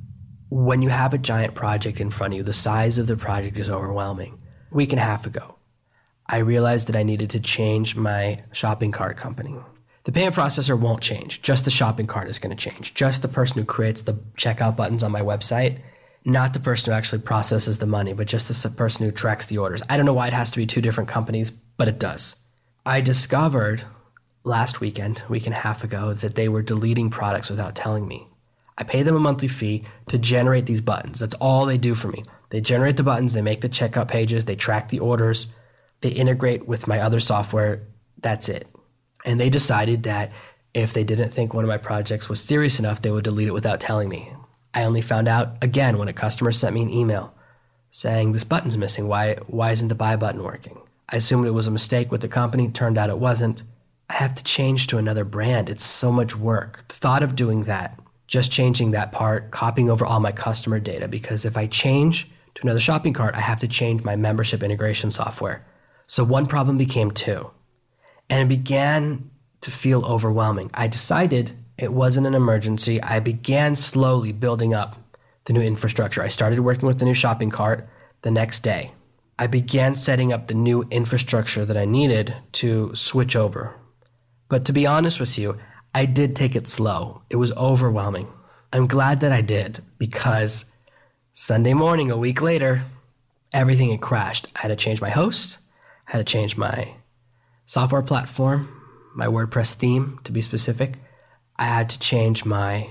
When 0.50 0.81
you 0.81 0.89
have 0.89 1.13
a 1.13 1.17
giant 1.17 1.53
project 1.53 2.00
in 2.00 2.09
front 2.09 2.33
of 2.33 2.38
you 2.38 2.44
the 2.44 2.53
size 2.53 2.97
of 2.97 3.07
the 3.07 3.17
project 3.17 3.57
is 3.57 3.69
overwhelming. 3.69 4.39
A 4.71 4.75
week 4.75 4.91
and 4.91 5.00
a 5.00 5.03
half 5.03 5.25
ago 5.25 5.56
i 6.31 6.38
realized 6.38 6.88
that 6.88 6.95
i 6.95 7.01
needed 7.01 7.31
to 7.31 7.39
change 7.39 7.95
my 7.95 8.44
shopping 8.51 8.91
cart 8.91 9.17
company. 9.17 9.56
The 10.05 10.12
payment 10.12 10.35
processor 10.35 10.79
won't 10.79 11.01
change. 11.01 11.41
Just 11.41 11.65
the 11.65 11.71
shopping 11.71 12.07
cart 12.07 12.29
is 12.29 12.39
going 12.39 12.55
to 12.55 12.69
change. 12.69 12.94
Just 12.94 13.21
the 13.21 13.27
person 13.27 13.59
who 13.59 13.65
creates 13.65 14.01
the 14.01 14.13
checkout 14.38 14.75
buttons 14.75 15.03
on 15.03 15.12
my 15.12 15.21
website 15.21 15.79
not 16.25 16.53
the 16.53 16.59
person 16.59 16.91
who 16.91 16.97
actually 16.97 17.21
processes 17.21 17.79
the 17.79 17.85
money, 17.85 18.13
but 18.13 18.27
just 18.27 18.50
the 18.50 18.69
person 18.69 19.05
who 19.05 19.12
tracks 19.12 19.45
the 19.45 19.57
orders. 19.57 19.81
I 19.89 19.97
don't 19.97 20.05
know 20.05 20.13
why 20.13 20.27
it 20.27 20.33
has 20.33 20.51
to 20.51 20.57
be 20.57 20.65
two 20.65 20.81
different 20.81 21.09
companies, 21.09 21.51
but 21.51 21.88
it 21.88 22.00
does. 22.00 22.35
I 22.89 23.01
discovered 23.01 23.83
last 24.44 24.81
weekend, 24.81 25.21
week 25.30 25.45
and 25.45 25.53
a 25.53 25.59
half 25.59 25.83
ago, 25.83 26.12
that 26.13 26.33
they 26.33 26.50
were 26.50 26.63
deleting 26.63 27.12
products 27.12 27.51
without 27.51 27.75
telling 27.75 28.07
me. 28.07 28.27
I 28.80 28.83
pay 28.83 29.03
them 29.03 29.15
a 29.15 29.19
monthly 29.19 29.47
fee 29.47 29.83
to 30.07 30.18
generate 30.18 30.65
these 30.65 30.81
buttons. 30.81 31.19
That's 31.19 31.36
all 31.36 31.68
they 31.68 31.77
do 31.77 31.94
for 31.94 32.07
me. 32.07 32.24
They 32.50 32.62
generate 32.62 32.97
the 32.97 33.03
buttons, 33.03 33.33
they 33.33 33.44
make 33.44 33.62
the 33.62 33.69
checkout 33.69 34.07
pages, 34.07 34.45
they 34.45 34.56
track 34.56 34.89
the 34.89 35.01
orders, 35.01 35.53
they 36.01 36.09
integrate 36.09 36.68
with 36.68 36.88
my 36.88 37.00
other 37.00 37.19
software. 37.19 37.86
That's 38.24 38.50
it. 38.50 38.68
And 39.24 39.39
they 39.39 39.51
decided 39.51 40.01
that 40.03 40.31
if 40.74 40.91
they 40.91 41.03
didn't 41.03 41.30
think 41.30 41.53
one 41.53 41.63
of 41.63 41.69
my 41.69 41.77
projects 41.77 42.27
was 42.27 42.41
serious 42.41 42.80
enough, 42.80 43.03
they 43.03 43.12
would 43.12 43.24
delete 43.24 43.50
it 43.50 43.53
without 43.53 43.80
telling 43.80 44.09
me. 44.09 44.33
I 44.74 44.83
only 44.83 45.01
found 45.01 45.27
out 45.27 45.63
again 45.63 46.00
when 46.00 46.07
a 46.07 46.13
customer 46.13 46.51
sent 46.51 46.74
me 46.74 46.81
an 46.81 46.89
email 46.89 47.36
saying 47.91 48.31
this 48.31 48.44
button's 48.44 48.80
missing. 48.80 49.07
Why 49.07 49.36
why 49.45 49.74
isn't 49.74 49.89
the 49.89 49.94
buy 49.94 50.15
button 50.15 50.41
working? 50.41 50.81
I 51.11 51.17
assumed 51.17 51.47
it 51.47 51.51
was 51.51 51.67
a 51.67 51.71
mistake 51.71 52.11
with 52.11 52.21
the 52.21 52.27
company. 52.27 52.69
Turned 52.69 52.97
out 52.97 53.09
it 53.09 53.17
wasn't. 53.17 53.63
I 54.09 54.13
have 54.13 54.35
to 54.35 54.44
change 54.44 54.88
to 54.88 54.97
another 54.97 55.25
brand. 55.25 55.69
It's 55.69 55.83
so 55.83 56.11
much 56.11 56.35
work. 56.35 56.85
The 56.88 56.95
thought 56.95 57.23
of 57.23 57.35
doing 57.35 57.63
that, 57.63 58.00
just 58.27 58.51
changing 58.51 58.91
that 58.91 59.11
part, 59.11 59.51
copying 59.51 59.89
over 59.89 60.06
all 60.06 60.19
my 60.19 60.31
customer 60.31 60.79
data, 60.79 61.07
because 61.07 61.45
if 61.45 61.57
I 61.57 61.65
change 61.65 62.29
to 62.56 62.61
another 62.61 62.79
shopping 62.79 63.13
cart, 63.13 63.35
I 63.35 63.41
have 63.41 63.59
to 63.61 63.67
change 63.67 64.03
my 64.03 64.15
membership 64.15 64.61
integration 64.61 65.09
software. 65.11 65.65
So 66.07 66.23
one 66.23 66.47
problem 66.47 66.77
became 66.77 67.12
two. 67.12 67.51
And 68.29 68.41
it 68.41 68.57
began 68.57 69.29
to 69.62 69.71
feel 69.71 70.05
overwhelming. 70.05 70.69
I 70.73 70.88
decided 70.88 71.51
it 71.77 71.94
wasn't 71.94 72.27
an 72.27 72.35
emergency. 72.35 73.01
I 73.01 73.19
began 73.19 73.75
slowly 73.75 74.31
building 74.31 74.73
up 74.73 74.97
the 75.45 75.53
new 75.53 75.62
infrastructure. 75.62 76.21
I 76.21 76.27
started 76.27 76.59
working 76.59 76.88
with 76.88 77.00
the 77.00 77.05
new 77.05 77.13
shopping 77.13 77.50
cart 77.50 77.88
the 78.21 78.31
next 78.31 78.59
day. 78.62 78.91
I 79.41 79.47
began 79.47 79.95
setting 79.95 80.33
up 80.33 80.47
the 80.47 80.53
new 80.53 80.83
infrastructure 80.91 81.63
that 81.63 81.77
I 81.77 81.86
needed 81.86 82.36
to 82.51 82.94
switch 82.94 83.38
over. 83.38 83.74
But 84.50 84.65
to 84.65 84.74
be 84.74 84.86
honest 84.86 85.18
with 85.18 85.38
you, 85.38 85.57
I 85.95 86.06
did 86.06 86.36
take 86.36 86.57
it 86.57 86.68
slow. 86.68 87.21
It 87.30 87.38
was 87.38 87.53
overwhelming. 87.53 88.27
I'm 88.74 88.86
glad 88.86 89.22
that 89.22 89.31
I 89.31 89.39
did 89.39 89.79
because 89.98 90.65
Sunday 91.31 91.74
morning, 91.74 92.12
a 92.12 92.17
week 92.17 92.41
later, 92.41 92.84
everything 93.53 93.91
had 93.91 94.01
crashed. 94.01 94.48
I 94.58 94.60
had 94.63 94.67
to 94.67 94.75
change 94.75 95.00
my 95.00 95.10
host, 95.10 95.58
I 96.10 96.12
had 96.12 96.17
to 96.17 96.29
change 96.29 96.58
my 96.58 96.96
software 97.65 98.01
platform, 98.01 98.67
my 99.15 99.27
WordPress 99.27 99.74
theme 99.74 100.19
to 100.25 100.34
be 100.34 100.41
specific. 100.41 100.98
I 101.58 101.63
had 101.63 101.89
to 101.91 102.00
change 102.00 102.43
my 102.43 102.89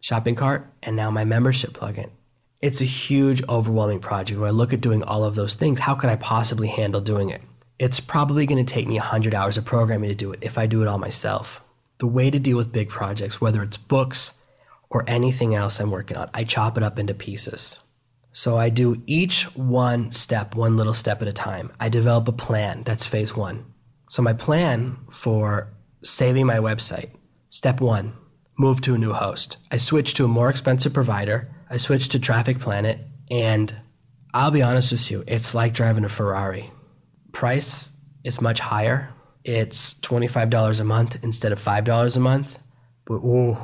shopping 0.00 0.36
cart 0.36 0.72
and 0.82 0.96
now 0.96 1.10
my 1.10 1.26
membership 1.26 1.74
plugin. 1.74 2.12
It's 2.60 2.80
a 2.80 2.84
huge, 2.84 3.42
overwhelming 3.48 4.00
project 4.00 4.38
where 4.40 4.48
I 4.48 4.52
look 4.52 4.72
at 4.72 4.80
doing 4.80 5.02
all 5.02 5.24
of 5.24 5.34
those 5.34 5.54
things. 5.54 5.80
How 5.80 5.94
could 5.94 6.10
I 6.10 6.16
possibly 6.16 6.68
handle 6.68 7.00
doing 7.00 7.30
it? 7.30 7.42
It's 7.78 8.00
probably 8.00 8.46
going 8.46 8.64
to 8.64 8.74
take 8.74 8.86
me 8.86 8.96
100 8.96 9.34
hours 9.34 9.56
of 9.56 9.64
programming 9.64 10.08
to 10.08 10.14
do 10.14 10.32
it 10.32 10.38
if 10.42 10.56
I 10.56 10.66
do 10.66 10.82
it 10.82 10.88
all 10.88 10.98
myself. 10.98 11.62
The 11.98 12.06
way 12.06 12.30
to 12.30 12.38
deal 12.38 12.56
with 12.56 12.72
big 12.72 12.88
projects, 12.88 13.40
whether 13.40 13.62
it's 13.62 13.76
books 13.76 14.34
or 14.88 15.04
anything 15.06 15.54
else 15.54 15.78
I'm 15.80 15.90
working 15.90 16.16
on, 16.16 16.30
I 16.32 16.44
chop 16.44 16.76
it 16.76 16.82
up 16.82 16.98
into 16.98 17.14
pieces. 17.14 17.80
So 18.32 18.56
I 18.58 18.70
do 18.70 19.02
each 19.06 19.44
one 19.56 20.12
step, 20.12 20.54
one 20.54 20.76
little 20.76 20.94
step 20.94 21.22
at 21.22 21.28
a 21.28 21.32
time. 21.32 21.72
I 21.80 21.88
develop 21.88 22.28
a 22.28 22.32
plan. 22.32 22.82
That's 22.84 23.06
phase 23.06 23.36
one. 23.36 23.64
So 24.08 24.22
my 24.22 24.32
plan 24.32 24.98
for 25.10 25.72
saving 26.02 26.46
my 26.46 26.56
website 26.56 27.10
Step 27.48 27.80
one, 27.80 28.12
move 28.58 28.80
to 28.82 28.94
a 28.94 28.98
new 28.98 29.12
host. 29.12 29.56
I 29.70 29.76
switch 29.76 30.14
to 30.14 30.24
a 30.24 30.28
more 30.28 30.50
expensive 30.50 30.92
provider. 30.92 31.48
I 31.68 31.78
switched 31.78 32.12
to 32.12 32.20
Traffic 32.20 32.60
Planet, 32.60 33.00
and 33.30 33.74
I'll 34.32 34.52
be 34.52 34.62
honest 34.62 34.92
with 34.92 35.10
you, 35.10 35.24
it's 35.26 35.54
like 35.54 35.74
driving 35.74 36.04
a 36.04 36.08
Ferrari. 36.08 36.70
Price 37.32 37.92
is 38.22 38.40
much 38.40 38.60
higher. 38.60 39.10
It's 39.44 39.94
$25 39.94 40.80
a 40.80 40.84
month 40.84 41.18
instead 41.22 41.52
of 41.52 41.58
$5 41.58 42.16
a 42.16 42.20
month. 42.20 42.58
But 43.04 43.14
ooh, 43.14 43.56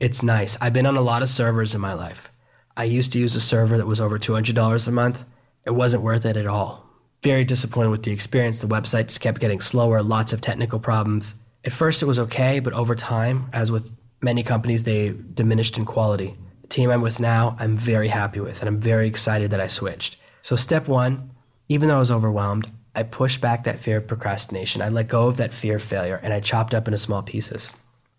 it's 0.00 0.22
nice. 0.22 0.58
I've 0.60 0.72
been 0.72 0.86
on 0.86 0.96
a 0.96 1.02
lot 1.02 1.22
of 1.22 1.28
servers 1.28 1.74
in 1.74 1.80
my 1.80 1.92
life. 1.94 2.30
I 2.76 2.84
used 2.84 3.12
to 3.12 3.18
use 3.18 3.34
a 3.34 3.40
server 3.40 3.76
that 3.76 3.86
was 3.86 4.00
over 4.00 4.18
$200 4.18 4.88
a 4.88 4.90
month. 4.90 5.24
It 5.64 5.72
wasn't 5.72 6.02
worth 6.02 6.24
it 6.24 6.36
at 6.36 6.46
all. 6.46 6.86
Very 7.22 7.44
disappointed 7.44 7.90
with 7.90 8.02
the 8.02 8.12
experience. 8.12 8.60
The 8.60 8.66
website 8.66 9.08
just 9.08 9.20
kept 9.20 9.40
getting 9.40 9.60
slower, 9.60 10.02
lots 10.02 10.32
of 10.32 10.40
technical 10.40 10.78
problems. 10.78 11.34
At 11.64 11.72
first, 11.72 12.02
it 12.02 12.06
was 12.06 12.18
okay, 12.18 12.60
but 12.60 12.72
over 12.72 12.94
time, 12.94 13.50
as 13.52 13.70
with 13.70 13.94
many 14.22 14.42
companies, 14.42 14.84
they 14.84 15.14
diminished 15.34 15.76
in 15.76 15.84
quality. 15.84 16.36
Team 16.70 16.90
I'm 16.90 17.02
with 17.02 17.20
now, 17.20 17.56
I'm 17.58 17.74
very 17.74 18.08
happy 18.08 18.40
with, 18.40 18.60
and 18.60 18.68
I'm 18.68 18.78
very 18.78 19.06
excited 19.06 19.50
that 19.50 19.60
I 19.60 19.66
switched. 19.66 20.16
So, 20.40 20.56
step 20.56 20.88
one, 20.88 21.30
even 21.68 21.88
though 21.88 21.96
I 21.96 22.00
was 22.00 22.10
overwhelmed, 22.10 22.70
I 22.94 23.02
pushed 23.04 23.40
back 23.40 23.64
that 23.64 23.80
fear 23.80 23.98
of 23.98 24.08
procrastination. 24.08 24.82
I 24.82 24.88
let 24.88 25.08
go 25.08 25.28
of 25.28 25.36
that 25.36 25.54
fear 25.54 25.76
of 25.76 25.82
failure 25.82 26.18
and 26.22 26.32
I 26.32 26.40
chopped 26.40 26.74
up 26.74 26.88
into 26.88 26.98
small 26.98 27.22
pieces. 27.22 27.72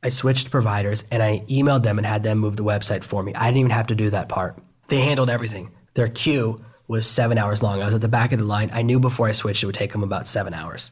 I 0.03 0.09
switched 0.09 0.49
providers 0.49 1.03
and 1.11 1.21
I 1.21 1.43
emailed 1.49 1.83
them 1.83 1.97
and 1.97 2.05
had 2.05 2.23
them 2.23 2.39
move 2.39 2.55
the 2.55 2.63
website 2.63 3.03
for 3.03 3.21
me. 3.21 3.33
I 3.35 3.47
didn't 3.47 3.57
even 3.57 3.71
have 3.71 3.87
to 3.87 3.95
do 3.95 4.09
that 4.11 4.29
part. 4.29 4.57
They 4.87 5.01
handled 5.01 5.29
everything. 5.29 5.71
Their 5.93 6.07
queue 6.07 6.63
was 6.87 7.05
seven 7.05 7.37
hours 7.37 7.61
long. 7.61 7.81
I 7.81 7.85
was 7.85 7.95
at 7.95 8.01
the 8.01 8.07
back 8.07 8.31
of 8.31 8.39
the 8.39 8.45
line. 8.45 8.69
I 8.73 8.81
knew 8.81 8.99
before 8.99 9.27
I 9.27 9.33
switched 9.33 9.63
it 9.63 9.65
would 9.65 9.75
take 9.75 9.91
them 9.91 10.03
about 10.03 10.27
seven 10.27 10.53
hours. 10.53 10.91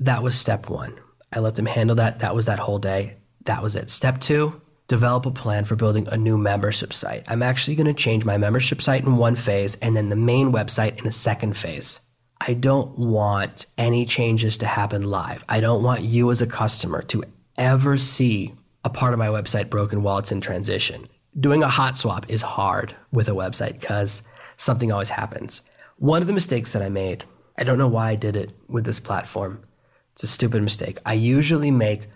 That 0.00 0.22
was 0.22 0.38
step 0.38 0.68
one. 0.68 0.98
I 1.32 1.40
let 1.40 1.56
them 1.56 1.66
handle 1.66 1.96
that. 1.96 2.20
That 2.20 2.34
was 2.34 2.46
that 2.46 2.60
whole 2.60 2.78
day. 2.78 3.16
That 3.44 3.62
was 3.62 3.76
it. 3.76 3.90
Step 3.90 4.20
two, 4.20 4.60
develop 4.88 5.26
a 5.26 5.30
plan 5.30 5.64
for 5.64 5.76
building 5.76 6.06
a 6.08 6.16
new 6.16 6.38
membership 6.38 6.92
site. 6.92 7.24
I'm 7.28 7.42
actually 7.42 7.76
going 7.76 7.86
to 7.86 7.94
change 7.94 8.24
my 8.24 8.38
membership 8.38 8.80
site 8.80 9.04
in 9.04 9.16
one 9.16 9.34
phase 9.34 9.76
and 9.76 9.96
then 9.96 10.08
the 10.08 10.16
main 10.16 10.52
website 10.52 10.98
in 10.98 11.06
a 11.06 11.10
second 11.10 11.56
phase. 11.56 12.00
I 12.40 12.54
don't 12.54 12.96
want 12.98 13.66
any 13.78 14.04
changes 14.04 14.58
to 14.58 14.66
happen 14.66 15.02
live. 15.02 15.44
I 15.48 15.60
don't 15.60 15.82
want 15.82 16.02
you 16.02 16.30
as 16.30 16.42
a 16.42 16.46
customer 16.46 17.02
to 17.02 17.24
ever 17.56 17.96
see 17.96 18.54
a 18.84 18.90
part 18.90 19.12
of 19.12 19.18
my 19.18 19.28
website 19.28 19.70
broken 19.70 20.02
while 20.02 20.18
it's 20.18 20.30
in 20.30 20.40
transition. 20.40 21.08
Doing 21.38 21.62
a 21.62 21.68
hot 21.68 21.96
swap 21.96 22.30
is 22.30 22.42
hard 22.42 22.94
with 23.10 23.28
a 23.28 23.32
website 23.32 23.80
because 23.80 24.22
something 24.56 24.92
always 24.92 25.10
happens. 25.10 25.62
One 25.96 26.20
of 26.20 26.28
the 26.28 26.34
mistakes 26.34 26.72
that 26.72 26.82
I 26.82 26.88
made, 26.88 27.24
I 27.58 27.64
don't 27.64 27.78
know 27.78 27.88
why 27.88 28.10
I 28.10 28.14
did 28.16 28.36
it 28.36 28.50
with 28.68 28.84
this 28.84 29.00
platform. 29.00 29.62
It's 30.12 30.22
a 30.22 30.26
stupid 30.26 30.62
mistake. 30.62 30.98
I 31.04 31.14
usually 31.14 31.70
make 31.70 32.08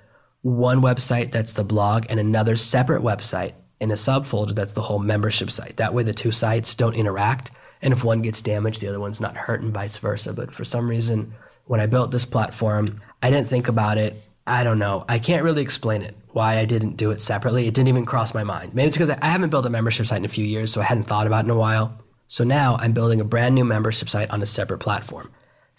one 0.43 0.81
website 0.81 1.31
that's 1.31 1.53
the 1.53 1.65
blog 1.65 2.07
and 2.09 2.19
another 2.19 2.57
separate 2.57 3.03
website 3.03 3.53
in 3.81 3.91
a 3.91 3.95
subfolder 3.95 4.55
that's 4.55 4.73
the 4.73 4.83
whole 4.83 4.99
membership 4.99 5.51
site. 5.51 5.77
That 5.77 5.95
way 5.95 6.03
the 6.03 6.15
two 6.15 6.33
sites 6.33 6.75
don't 6.75 6.95
interact. 6.95 7.51
And 7.83 7.93
if 7.93 8.05
one 8.05 8.23
gets 8.23 8.43
damaged, 8.43 8.81
the 8.81 8.89
other 8.89 9.01
one's 9.01 9.21
not 9.21 9.37
hurt 9.37 9.63
and 9.63 9.73
vice 9.73 9.99
versa. 9.99 10.33
But 10.33 10.55
for 10.55 10.65
some 10.65 10.89
reason, 10.89 11.35
when 11.65 11.81
I 11.81 11.87
built 11.87 12.11
this 12.11 12.27
platform, 12.27 13.01
I 13.23 13.31
didn't 13.31 13.49
think 13.49 13.69
about 13.69 13.97
it. 13.97 14.23
I 14.47 14.65
don't 14.65 14.79
know. 14.79 15.05
I 15.09 15.19
can't 15.19 15.45
really 15.45 15.63
explain 15.63 16.03
it 16.03 16.17
why 16.33 16.59
I 16.59 16.65
didn't 16.65 16.97
do 16.97 17.11
it 17.11 17.21
separately. 17.21 17.67
It 17.67 17.75
didn't 17.75 17.89
even 17.89 18.05
cross 18.05 18.35
my 18.35 18.45
mind. 18.45 18.75
Maybe 18.75 18.87
it's 18.87 18.97
because 18.97 19.11
I 19.11 19.27
haven't 19.27 19.51
built 19.51 19.67
a 19.67 19.71
membership 19.71 20.07
site 20.07 20.19
in 20.19 20.25
a 20.25 20.29
few 20.29 20.45
years, 20.45 20.73
so 20.73 20.81
I 20.81 20.85
hadn't 20.85 21.05
thought 21.05 21.27
about 21.27 21.45
it 21.45 21.47
in 21.47 21.51
a 21.51 21.59
while. 21.59 21.99
So 22.29 22.45
now 22.45 22.77
I'm 22.77 22.93
building 22.93 23.21
a 23.21 23.25
brand 23.25 23.55
new 23.55 23.65
membership 23.65 24.09
site 24.09 24.31
on 24.31 24.43
a 24.43 24.47
separate 24.47 24.79
platform. 24.79 25.31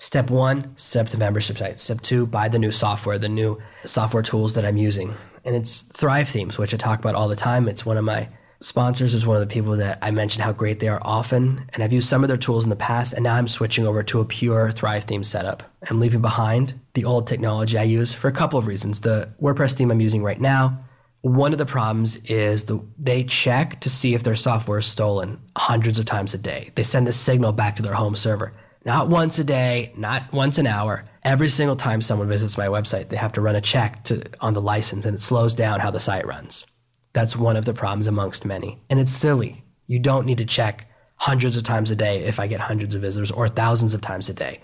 Step 0.01 0.31
one, 0.31 0.75
set 0.77 1.05
up 1.05 1.11
the 1.11 1.17
membership 1.19 1.59
site. 1.59 1.79
Step 1.79 2.01
two, 2.01 2.25
buy 2.25 2.49
the 2.49 2.57
new 2.57 2.71
software, 2.71 3.19
the 3.19 3.29
new 3.29 3.61
software 3.85 4.23
tools 4.23 4.53
that 4.53 4.65
I'm 4.65 4.75
using. 4.75 5.13
And 5.45 5.55
it's 5.55 5.83
Thrive 5.83 6.27
Themes, 6.27 6.57
which 6.57 6.73
I 6.73 6.77
talk 6.77 6.97
about 6.97 7.13
all 7.13 7.27
the 7.27 7.35
time. 7.35 7.67
It's 7.67 7.85
one 7.85 7.97
of 7.97 8.03
my 8.03 8.27
sponsors, 8.61 9.13
is 9.13 9.27
one 9.27 9.37
of 9.37 9.47
the 9.47 9.53
people 9.53 9.77
that 9.77 9.99
I 10.01 10.09
mention 10.09 10.41
how 10.41 10.53
great 10.53 10.79
they 10.79 10.87
are 10.87 10.99
often. 11.03 11.69
And 11.75 11.83
I've 11.83 11.93
used 11.93 12.09
some 12.09 12.23
of 12.23 12.29
their 12.29 12.37
tools 12.37 12.63
in 12.63 12.71
the 12.71 12.75
past, 12.75 13.13
and 13.13 13.23
now 13.23 13.35
I'm 13.35 13.47
switching 13.47 13.85
over 13.85 14.01
to 14.01 14.21
a 14.21 14.25
pure 14.25 14.71
Thrive 14.71 15.03
theme 15.03 15.23
setup. 15.23 15.61
I'm 15.87 15.99
leaving 15.99 16.19
behind 16.21 16.79
the 16.95 17.05
old 17.05 17.27
technology 17.27 17.77
I 17.77 17.83
use 17.83 18.11
for 18.11 18.27
a 18.27 18.31
couple 18.31 18.57
of 18.57 18.65
reasons. 18.65 19.01
The 19.01 19.31
WordPress 19.39 19.75
theme 19.75 19.91
I'm 19.91 20.01
using 20.01 20.23
right 20.23 20.41
now, 20.41 20.83
one 21.21 21.51
of 21.51 21.59
the 21.59 21.67
problems 21.67 22.15
is 22.25 22.65
the, 22.65 22.83
they 22.97 23.23
check 23.23 23.79
to 23.81 23.89
see 23.91 24.15
if 24.15 24.23
their 24.23 24.35
software 24.35 24.79
is 24.79 24.87
stolen 24.87 25.39
hundreds 25.55 25.99
of 25.99 26.05
times 26.05 26.33
a 26.33 26.39
day. 26.39 26.71
They 26.73 26.81
send 26.81 27.05
this 27.05 27.19
signal 27.19 27.53
back 27.53 27.75
to 27.75 27.83
their 27.83 27.93
home 27.93 28.15
server. 28.15 28.53
Not 28.83 29.09
once 29.09 29.37
a 29.37 29.43
day, 29.43 29.93
not 29.95 30.31
once 30.33 30.57
an 30.57 30.65
hour. 30.65 31.05
Every 31.23 31.49
single 31.49 31.75
time 31.75 32.01
someone 32.01 32.27
visits 32.27 32.57
my 32.57 32.65
website, 32.65 33.09
they 33.09 33.17
have 33.17 33.33
to 33.33 33.41
run 33.41 33.55
a 33.55 33.61
check 33.61 34.03
to, 34.05 34.23
on 34.39 34.53
the 34.53 34.61
license 34.61 35.05
and 35.05 35.13
it 35.13 35.19
slows 35.19 35.53
down 35.53 35.79
how 35.79 35.91
the 35.91 35.99
site 35.99 36.25
runs. 36.25 36.65
That's 37.13 37.35
one 37.35 37.55
of 37.55 37.65
the 37.65 37.73
problems 37.73 38.07
amongst 38.07 38.45
many. 38.45 38.79
And 38.89 38.99
it's 38.99 39.11
silly. 39.11 39.63
You 39.85 39.99
don't 39.99 40.25
need 40.25 40.39
to 40.39 40.45
check 40.45 40.87
hundreds 41.17 41.57
of 41.57 41.63
times 41.63 41.91
a 41.91 41.95
day 41.95 42.23
if 42.23 42.39
I 42.39 42.47
get 42.47 42.61
hundreds 42.61 42.95
of 42.95 43.01
visitors 43.01 43.29
or 43.29 43.47
thousands 43.47 43.93
of 43.93 44.01
times 44.01 44.29
a 44.29 44.33
day. 44.33 44.61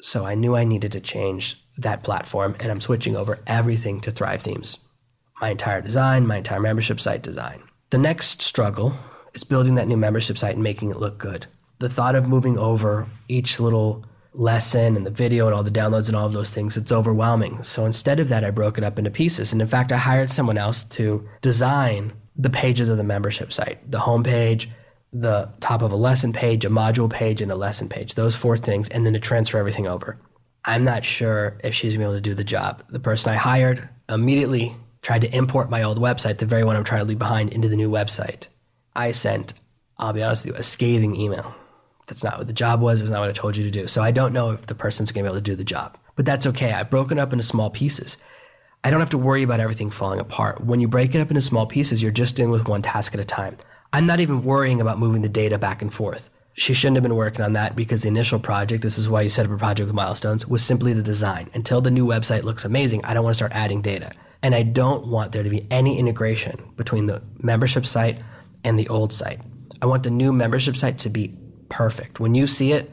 So 0.00 0.26
I 0.26 0.34
knew 0.34 0.56
I 0.56 0.64
needed 0.64 0.90
to 0.92 1.00
change 1.00 1.62
that 1.78 2.02
platform 2.02 2.56
and 2.58 2.72
I'm 2.72 2.80
switching 2.80 3.14
over 3.14 3.38
everything 3.46 4.00
to 4.00 4.10
Thrive 4.10 4.42
Themes. 4.42 4.78
My 5.40 5.50
entire 5.50 5.80
design, 5.80 6.26
my 6.26 6.38
entire 6.38 6.58
membership 6.58 6.98
site 6.98 7.22
design. 7.22 7.62
The 7.90 7.98
next 7.98 8.42
struggle 8.42 8.94
is 9.34 9.44
building 9.44 9.76
that 9.76 9.86
new 9.86 9.96
membership 9.96 10.38
site 10.38 10.54
and 10.54 10.62
making 10.64 10.90
it 10.90 10.98
look 10.98 11.18
good. 11.18 11.46
The 11.82 11.88
thought 11.88 12.14
of 12.14 12.28
moving 12.28 12.56
over 12.58 13.08
each 13.26 13.58
little 13.58 14.04
lesson 14.34 14.96
and 14.96 15.04
the 15.04 15.10
video 15.10 15.46
and 15.46 15.54
all 15.54 15.64
the 15.64 15.70
downloads 15.72 16.06
and 16.06 16.14
all 16.14 16.26
of 16.26 16.32
those 16.32 16.54
things, 16.54 16.76
it's 16.76 16.92
overwhelming. 16.92 17.60
So 17.64 17.84
instead 17.86 18.20
of 18.20 18.28
that, 18.28 18.44
I 18.44 18.52
broke 18.52 18.78
it 18.78 18.84
up 18.84 19.00
into 19.00 19.10
pieces. 19.10 19.52
And 19.52 19.60
in 19.60 19.66
fact, 19.66 19.90
I 19.90 19.96
hired 19.96 20.30
someone 20.30 20.56
else 20.56 20.84
to 20.84 21.28
design 21.40 22.12
the 22.36 22.50
pages 22.50 22.88
of 22.88 22.98
the 22.98 23.02
membership 23.02 23.52
site 23.52 23.90
the 23.90 23.98
homepage, 23.98 24.68
the 25.12 25.52
top 25.58 25.82
of 25.82 25.90
a 25.90 25.96
lesson 25.96 26.32
page, 26.32 26.64
a 26.64 26.70
module 26.70 27.10
page, 27.10 27.42
and 27.42 27.50
a 27.50 27.56
lesson 27.56 27.88
page. 27.88 28.14
Those 28.14 28.36
four 28.36 28.56
things, 28.56 28.88
and 28.88 29.04
then 29.04 29.14
to 29.14 29.18
transfer 29.18 29.58
everything 29.58 29.88
over. 29.88 30.20
I'm 30.64 30.84
not 30.84 31.04
sure 31.04 31.58
if 31.64 31.74
she's 31.74 31.96
gonna 31.96 32.04
be 32.04 32.10
able 32.12 32.14
to 32.14 32.20
do 32.20 32.34
the 32.34 32.44
job. 32.44 32.84
The 32.90 33.00
person 33.00 33.32
I 33.32 33.36
hired 33.36 33.88
immediately 34.08 34.76
tried 35.02 35.22
to 35.22 35.36
import 35.36 35.68
my 35.68 35.82
old 35.82 35.98
website, 35.98 36.38
the 36.38 36.46
very 36.46 36.62
one 36.62 36.76
I'm 36.76 36.84
trying 36.84 37.00
to 37.00 37.08
leave 37.08 37.18
behind, 37.18 37.52
into 37.52 37.68
the 37.68 37.74
new 37.74 37.90
website. 37.90 38.46
I 38.94 39.10
sent, 39.10 39.54
I'll 39.98 40.12
be 40.12 40.22
honest 40.22 40.46
with 40.46 40.54
you, 40.54 40.60
a 40.60 40.62
scathing 40.62 41.16
email 41.16 41.56
that's 42.12 42.22
not 42.22 42.36
what 42.36 42.46
the 42.46 42.52
job 42.52 42.82
was. 42.82 43.00
It's 43.00 43.10
not 43.10 43.20
what 43.20 43.30
I 43.30 43.32
told 43.32 43.56
you 43.56 43.64
to 43.64 43.70
do. 43.70 43.88
So 43.88 44.02
I 44.02 44.10
don't 44.10 44.34
know 44.34 44.50
if 44.50 44.66
the 44.66 44.74
person's 44.74 45.10
going 45.10 45.24
to 45.24 45.30
be 45.30 45.32
able 45.32 45.42
to 45.42 45.50
do 45.50 45.56
the 45.56 45.64
job. 45.64 45.96
But 46.14 46.26
that's 46.26 46.46
okay. 46.48 46.70
I've 46.70 46.90
broken 46.90 47.18
up 47.18 47.32
into 47.32 47.42
small 47.42 47.70
pieces. 47.70 48.18
I 48.84 48.90
don't 48.90 49.00
have 49.00 49.08
to 49.10 49.18
worry 49.18 49.42
about 49.42 49.60
everything 49.60 49.90
falling 49.90 50.20
apart. 50.20 50.62
When 50.62 50.78
you 50.78 50.88
break 50.88 51.14
it 51.14 51.20
up 51.20 51.30
into 51.30 51.40
small 51.40 51.64
pieces, 51.64 52.02
you're 52.02 52.12
just 52.12 52.36
dealing 52.36 52.52
with 52.52 52.68
one 52.68 52.82
task 52.82 53.14
at 53.14 53.20
a 53.20 53.24
time. 53.24 53.56
I'm 53.94 54.04
not 54.04 54.20
even 54.20 54.44
worrying 54.44 54.78
about 54.78 54.98
moving 54.98 55.22
the 55.22 55.28
data 55.30 55.56
back 55.56 55.80
and 55.80 55.92
forth. 55.92 56.28
She 56.52 56.74
shouldn't 56.74 56.96
have 56.96 57.02
been 57.02 57.16
working 57.16 57.40
on 57.40 57.54
that 57.54 57.74
because 57.74 58.02
the 58.02 58.08
initial 58.08 58.38
project, 58.38 58.82
this 58.82 58.98
is 58.98 59.08
why 59.08 59.22
you 59.22 59.30
set 59.30 59.46
up 59.46 59.52
a 59.52 59.56
project 59.56 59.86
with 59.86 59.94
milestones, 59.94 60.46
was 60.46 60.62
simply 60.62 60.92
the 60.92 61.02
design. 61.02 61.48
Until 61.54 61.80
the 61.80 61.90
new 61.90 62.06
website 62.06 62.42
looks 62.42 62.66
amazing, 62.66 63.02
I 63.06 63.14
don't 63.14 63.24
want 63.24 63.32
to 63.32 63.38
start 63.38 63.52
adding 63.52 63.80
data. 63.80 64.12
And 64.42 64.54
I 64.54 64.64
don't 64.64 65.06
want 65.06 65.32
there 65.32 65.44
to 65.44 65.48
be 65.48 65.66
any 65.70 65.98
integration 65.98 66.72
between 66.76 67.06
the 67.06 67.22
membership 67.38 67.86
site 67.86 68.18
and 68.64 68.78
the 68.78 68.88
old 68.88 69.14
site. 69.14 69.40
I 69.80 69.86
want 69.86 70.02
the 70.02 70.10
new 70.10 70.30
membership 70.30 70.76
site 70.76 70.98
to 70.98 71.08
be 71.08 71.34
perfect. 71.72 72.20
When 72.20 72.34
you 72.34 72.46
see 72.46 72.72
it, 72.72 72.92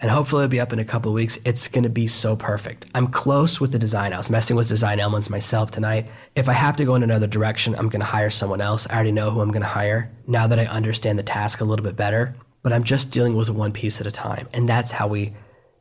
and 0.00 0.10
hopefully 0.10 0.44
it'll 0.44 0.50
be 0.50 0.60
up 0.60 0.72
in 0.72 0.78
a 0.78 0.84
couple 0.84 1.10
of 1.10 1.14
weeks, 1.14 1.38
it's 1.44 1.68
going 1.68 1.82
to 1.82 1.90
be 1.90 2.06
so 2.06 2.36
perfect. 2.36 2.86
I'm 2.94 3.08
close 3.08 3.60
with 3.60 3.72
the 3.72 3.78
design. 3.78 4.12
I 4.12 4.18
was 4.18 4.30
messing 4.30 4.56
with 4.56 4.68
design 4.68 4.98
elements 4.98 5.28
myself 5.28 5.70
tonight. 5.70 6.06
If 6.34 6.48
I 6.48 6.54
have 6.54 6.76
to 6.76 6.84
go 6.84 6.94
in 6.94 7.02
another 7.02 7.26
direction, 7.26 7.74
I'm 7.74 7.88
going 7.88 8.00
to 8.00 8.06
hire 8.06 8.30
someone 8.30 8.60
else. 8.60 8.86
I 8.88 8.94
already 8.94 9.12
know 9.12 9.30
who 9.30 9.40
I'm 9.40 9.50
going 9.50 9.62
to 9.62 9.68
hire 9.68 10.10
now 10.26 10.46
that 10.46 10.58
I 10.58 10.64
understand 10.64 11.18
the 11.18 11.22
task 11.24 11.60
a 11.60 11.64
little 11.64 11.84
bit 11.84 11.96
better, 11.96 12.34
but 12.62 12.72
I'm 12.72 12.84
just 12.84 13.10
dealing 13.10 13.36
with 13.36 13.50
one 13.50 13.72
piece 13.72 14.00
at 14.00 14.06
a 14.06 14.12
time. 14.12 14.48
And 14.54 14.68
that's 14.68 14.92
how 14.92 15.08
we 15.08 15.34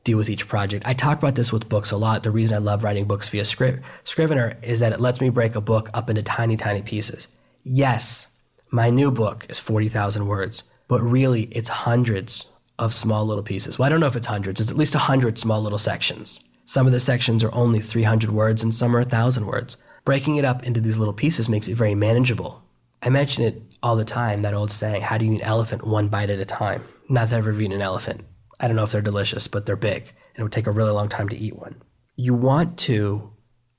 deal 0.03 0.18
with 0.18 0.29
each 0.29 0.48
project. 0.48 0.88
I 0.88 0.94
talk 0.94 1.20
about 1.20 1.36
this 1.36 1.53
with 1.53 1.70
books 1.70 1.91
a 1.91 1.98
lot. 1.98 2.24
The 2.24 2.32
reason 2.32 2.56
I 2.56 2.60
love 2.60 2.84
writing 2.84 3.06
books 3.06 3.29
via 3.29 3.44
Scriv- 3.44 3.82
Scrivener 4.03 4.58
is 4.63 4.79
that 4.79 4.91
it 4.91 5.00
lets 5.00 5.22
me 5.22 5.29
break 5.29 5.56
a 5.56 5.62
book 5.62 5.89
up 5.94 6.10
into 6.10 6.24
tiny, 6.24 6.58
tiny 6.58 6.82
pieces. 6.82 7.29
Yes, 7.63 8.27
my 8.72 8.89
new 8.89 9.12
book 9.12 9.46
is 9.50 9.60
40,000 9.60 10.27
words 10.27 10.63
but 10.89 11.01
really 11.01 11.43
it's 11.43 11.69
hundreds 11.69 12.48
of 12.77 12.93
small 12.93 13.25
little 13.25 13.43
pieces. 13.43 13.79
Well, 13.79 13.86
I 13.86 13.89
don't 13.89 14.01
know 14.01 14.08
if 14.08 14.17
it's 14.17 14.27
hundreds, 14.27 14.60
it's 14.60 14.72
at 14.72 14.77
least 14.77 14.96
100 14.96 15.38
small 15.38 15.62
little 15.62 15.77
sections. 15.77 16.41
Some 16.65 16.86
of 16.86 16.91
the 16.91 17.00
sections 17.00 17.43
are 17.43 17.53
only 17.55 17.79
300 17.79 18.31
words 18.31 18.62
and 18.62 18.75
some 18.75 18.93
are 18.93 19.00
1,000 19.00 19.46
words. 19.46 19.77
Breaking 20.03 20.36
it 20.36 20.46
up 20.46 20.65
into 20.65 20.81
these 20.81 20.98
little 20.98 21.13
pieces 21.13 21.48
makes 21.48 21.69
it 21.69 21.75
very 21.75 21.96
manageable. 21.96 22.63
I 23.01 23.10
mention 23.10 23.46
it 23.46 23.62
all 23.81 23.96
the 23.96 24.03
time, 24.03 24.41
that 24.41 24.53
old 24.53 24.72
saying, 24.72 25.03
how 25.03 25.17
do 25.17 25.25
you 25.25 25.34
eat 25.34 25.41
an 25.41 25.48
elephant 25.48 25.88
one 25.88 26.10
bite 26.10 26.29
at 26.29 26.39
a 26.39 26.46
time? 26.46 26.84
Not 27.08 27.29
that 27.29 27.38
I've 27.38 27.48
ever 27.48 27.62
eaten 27.62 27.72
an 27.72 27.81
elephant. 27.81 28.25
I 28.60 28.67
don't 28.67 28.75
know 28.75 28.84
if 28.84 28.91
they're 28.91 29.01
delicious, 29.01 29.48
but 29.48 29.65
they're 29.65 29.77
big, 29.77 30.03
and 30.34 30.39
it 30.39 30.43
would 30.43 30.51
take 30.51 30.67
a 30.67 30.72
really 30.72 30.91
long 30.91 31.08
time 31.08 31.29
to 31.29 31.38
eat 31.38 31.55
one. 31.55 31.81
You 32.15 32.34
want 32.34 32.77
to 32.79 33.31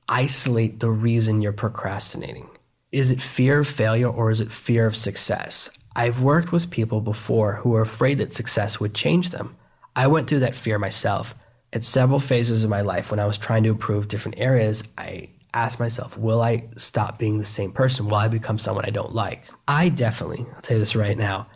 isolate 0.08 0.80
the 0.80 0.90
reason 0.90 1.42
you're 1.42 1.52
procrastinating. 1.52 2.48
Is 2.90 3.12
it 3.12 3.20
fear 3.20 3.60
of 3.60 3.68
failure 3.68 4.08
or 4.08 4.30
is 4.30 4.40
it 4.40 4.50
fear 4.50 4.86
of 4.86 4.96
success? 4.96 5.70
I've 5.96 6.22
worked 6.22 6.52
with 6.52 6.70
people 6.70 7.00
before 7.00 7.54
who 7.56 7.70
were 7.70 7.80
afraid 7.80 8.18
that 8.18 8.32
success 8.32 8.78
would 8.78 8.94
change 8.94 9.30
them. 9.30 9.56
I 9.96 10.06
went 10.06 10.28
through 10.28 10.40
that 10.40 10.54
fear 10.54 10.78
myself. 10.78 11.34
At 11.72 11.84
several 11.84 12.18
phases 12.18 12.64
of 12.64 12.70
my 12.70 12.80
life, 12.80 13.10
when 13.10 13.20
I 13.20 13.26
was 13.26 13.38
trying 13.38 13.62
to 13.64 13.70
improve 13.70 14.08
different 14.08 14.40
areas, 14.40 14.82
I 14.98 15.28
asked 15.54 15.80
myself, 15.80 16.16
will 16.16 16.42
I 16.42 16.68
stop 16.76 17.18
being 17.18 17.38
the 17.38 17.44
same 17.44 17.72
person? 17.72 18.06
Will 18.06 18.16
I 18.16 18.28
become 18.28 18.58
someone 18.58 18.84
I 18.84 18.90
don't 18.90 19.14
like? 19.14 19.44
I 19.68 19.88
definitely, 19.88 20.46
I'll 20.54 20.62
tell 20.62 20.76
you 20.76 20.80
this 20.80 20.96
right 20.96 21.16
now, 21.16 21.48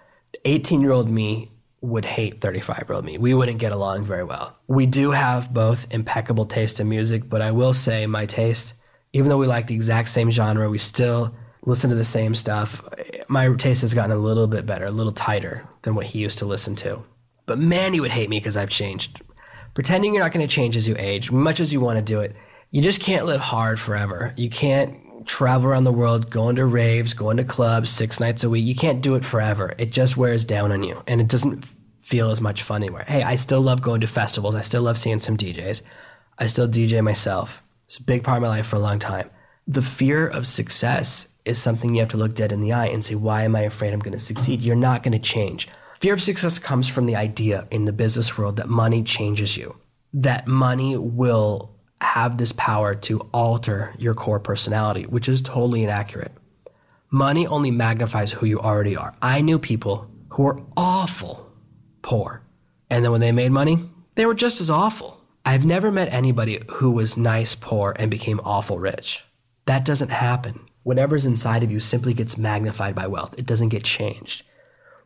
18 0.44 0.80
year 0.80 0.92
old 0.92 1.08
me 1.08 1.50
would 1.80 2.04
hate 2.04 2.40
35 2.40 2.84
year 2.88 2.96
old 2.96 3.04
me. 3.04 3.18
We 3.18 3.34
wouldn't 3.34 3.58
get 3.58 3.72
along 3.72 4.04
very 4.04 4.24
well. 4.24 4.56
We 4.66 4.86
do 4.86 5.10
have 5.10 5.52
both 5.52 5.92
impeccable 5.92 6.46
taste 6.46 6.80
in 6.80 6.88
music, 6.88 7.28
but 7.28 7.42
I 7.42 7.50
will 7.50 7.74
say 7.74 8.06
my 8.06 8.26
taste, 8.26 8.74
even 9.12 9.28
though 9.28 9.38
we 9.38 9.46
like 9.46 9.66
the 9.66 9.74
exact 9.74 10.08
same 10.08 10.30
genre, 10.30 10.68
we 10.70 10.78
still 10.78 11.34
listen 11.66 11.90
to 11.90 11.96
the 11.96 12.04
same 12.04 12.34
stuff. 12.34 12.86
My 13.28 13.48
taste 13.54 13.82
has 13.82 13.94
gotten 13.94 14.16
a 14.16 14.20
little 14.20 14.46
bit 14.46 14.66
better, 14.66 14.84
a 14.84 14.90
little 14.90 15.12
tighter 15.12 15.66
than 15.82 15.94
what 15.94 16.06
he 16.06 16.18
used 16.18 16.38
to 16.38 16.46
listen 16.46 16.74
to. 16.76 17.04
But 17.46 17.58
man, 17.58 17.92
he 17.92 18.00
would 18.00 18.10
hate 18.10 18.30
me 18.30 18.38
because 18.38 18.56
I've 18.56 18.70
changed. 18.70 19.22
Pretending 19.74 20.14
you're 20.14 20.22
not 20.22 20.32
going 20.32 20.46
to 20.46 20.54
change 20.54 20.76
as 20.76 20.86
you 20.86 20.94
age, 20.98 21.30
much 21.30 21.60
as 21.60 21.72
you 21.72 21.80
want 21.80 21.98
to 21.98 22.04
do 22.04 22.20
it, 22.20 22.34
you 22.70 22.80
just 22.82 23.00
can't 23.00 23.26
live 23.26 23.40
hard 23.40 23.80
forever. 23.80 24.32
You 24.36 24.48
can't 24.48 25.26
travel 25.26 25.68
around 25.68 25.84
the 25.84 25.92
world, 25.92 26.30
going 26.30 26.56
to 26.56 26.66
raves, 26.66 27.14
going 27.14 27.36
to 27.38 27.44
clubs 27.44 27.90
six 27.90 28.20
nights 28.20 28.44
a 28.44 28.50
week. 28.50 28.64
You 28.64 28.74
can't 28.74 29.02
do 29.02 29.14
it 29.14 29.24
forever. 29.24 29.74
It 29.78 29.90
just 29.90 30.16
wears 30.16 30.44
down 30.44 30.72
on 30.72 30.82
you 30.82 31.02
and 31.06 31.20
it 31.20 31.28
doesn't 31.28 31.66
feel 31.98 32.30
as 32.30 32.40
much 32.40 32.62
fun 32.62 32.82
anymore. 32.82 33.04
Hey, 33.06 33.22
I 33.22 33.36
still 33.36 33.60
love 33.60 33.80
going 33.80 34.00
to 34.02 34.06
festivals. 34.06 34.54
I 34.54 34.60
still 34.60 34.82
love 34.82 34.98
seeing 34.98 35.20
some 35.20 35.36
DJs. 35.36 35.82
I 36.38 36.46
still 36.46 36.68
DJ 36.68 37.02
myself. 37.02 37.62
It's 37.86 37.98
a 37.98 38.02
big 38.02 38.22
part 38.22 38.38
of 38.38 38.42
my 38.42 38.48
life 38.48 38.66
for 38.66 38.76
a 38.76 38.80
long 38.80 38.98
time. 38.98 39.30
The 39.66 39.82
fear 39.82 40.26
of 40.26 40.46
success 40.46 41.34
is 41.44 41.58
something 41.58 41.94
you 41.94 42.00
have 42.00 42.10
to 42.10 42.16
look 42.16 42.34
dead 42.34 42.52
in 42.52 42.60
the 42.60 42.72
eye 42.72 42.86
and 42.86 43.04
say, 43.04 43.14
why 43.14 43.42
am 43.42 43.56
I 43.56 43.60
afraid 43.60 43.92
I'm 43.92 44.00
going 44.00 44.12
to 44.12 44.18
succeed? 44.18 44.60
You're 44.60 44.76
not 44.76 45.02
going 45.02 45.12
to 45.12 45.18
change. 45.18 45.68
Fear 46.00 46.14
of 46.14 46.22
success 46.22 46.58
comes 46.58 46.88
from 46.88 47.06
the 47.06 47.16
idea 47.16 47.66
in 47.70 47.86
the 47.86 47.92
business 47.92 48.36
world 48.36 48.56
that 48.56 48.68
money 48.68 49.02
changes 49.02 49.56
you, 49.56 49.76
that 50.12 50.46
money 50.46 50.96
will 50.96 51.74
have 52.02 52.36
this 52.36 52.52
power 52.52 52.94
to 52.94 53.20
alter 53.32 53.94
your 53.98 54.12
core 54.12 54.40
personality, 54.40 55.04
which 55.04 55.28
is 55.28 55.40
totally 55.40 55.82
inaccurate. 55.82 56.32
Money 57.10 57.46
only 57.46 57.70
magnifies 57.70 58.32
who 58.32 58.44
you 58.44 58.60
already 58.60 58.94
are. 58.96 59.14
I 59.22 59.40
knew 59.40 59.58
people 59.58 60.10
who 60.30 60.42
were 60.42 60.60
awful 60.76 61.50
poor. 62.02 62.42
And 62.90 63.02
then 63.02 63.12
when 63.12 63.22
they 63.22 63.32
made 63.32 63.52
money, 63.52 63.78
they 64.14 64.26
were 64.26 64.34
just 64.34 64.60
as 64.60 64.68
awful. 64.68 65.20
I've 65.46 65.64
never 65.64 65.90
met 65.90 66.12
anybody 66.12 66.60
who 66.72 66.90
was 66.90 67.16
nice 67.16 67.54
poor 67.54 67.94
and 67.98 68.10
became 68.10 68.40
awful 68.44 68.78
rich. 68.78 69.24
That 69.66 69.84
doesn't 69.84 70.10
happen. 70.10 70.60
Whatever's 70.82 71.26
inside 71.26 71.62
of 71.62 71.70
you 71.70 71.80
simply 71.80 72.12
gets 72.12 72.36
magnified 72.36 72.94
by 72.94 73.06
wealth, 73.06 73.34
it 73.38 73.46
doesn't 73.46 73.70
get 73.70 73.84
changed. 73.84 74.44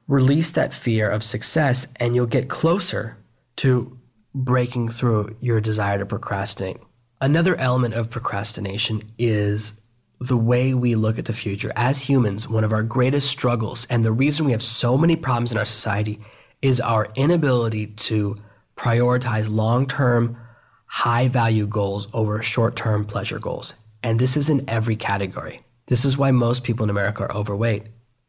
Release 0.09 0.50
that 0.53 0.73
fear 0.73 1.09
of 1.09 1.23
success, 1.23 1.87
and 1.97 2.15
you'll 2.15 2.27
get 2.27 2.49
closer 2.49 3.19
to 3.57 3.99
breaking 4.35 4.88
through 4.88 5.37
your 5.41 5.61
desire 5.61 5.99
to 5.99 6.07
procrastinate. 6.07 6.79
Another 7.21 7.57
element 7.57 7.95
of 7.95 8.11
procrastination 8.11 9.03
is 9.19 9.75
the 10.21 10.37
way 10.37 10.75
we 10.75 10.95
look 10.95 11.19
at 11.19 11.27
the 11.27 11.33
future. 11.33 11.73
As 11.77 12.09
humans, 12.09 12.49
one 12.49 12.65
of 12.65 12.73
our 12.73 12.83
greatest 12.83 13.29
struggles, 13.29 13.87
and 13.91 14.05
the 14.05 14.12
reason 14.12 14.47
we 14.47 14.53
have 14.53 14.62
so 14.62 14.97
many 14.97 15.15
problems 15.17 15.53
in 15.53 15.59
our 15.59 15.65
society, 15.65 16.21
is 16.62 16.81
our 16.81 17.09
inability 17.15 17.87
to 17.87 18.37
prioritize 18.77 19.50
long 19.50 19.87
term, 19.87 20.37
high 20.87 21.29
value 21.29 21.67
goals 21.67 22.09
over 22.12 22.43
short 22.43 22.75
term 22.75 23.05
pleasure 23.05 23.38
goals. 23.38 23.75
And 24.02 24.19
this 24.19 24.37
is 24.37 24.49
in 24.49 24.69
every 24.69 24.97
category. 24.97 25.61
This 25.87 26.05
is 26.05 26.19
why 26.19 26.31
most 26.31 26.64
people 26.64 26.85
in 26.85 26.90
America 26.90 27.25
are 27.25 27.35
overweight. 27.35 27.87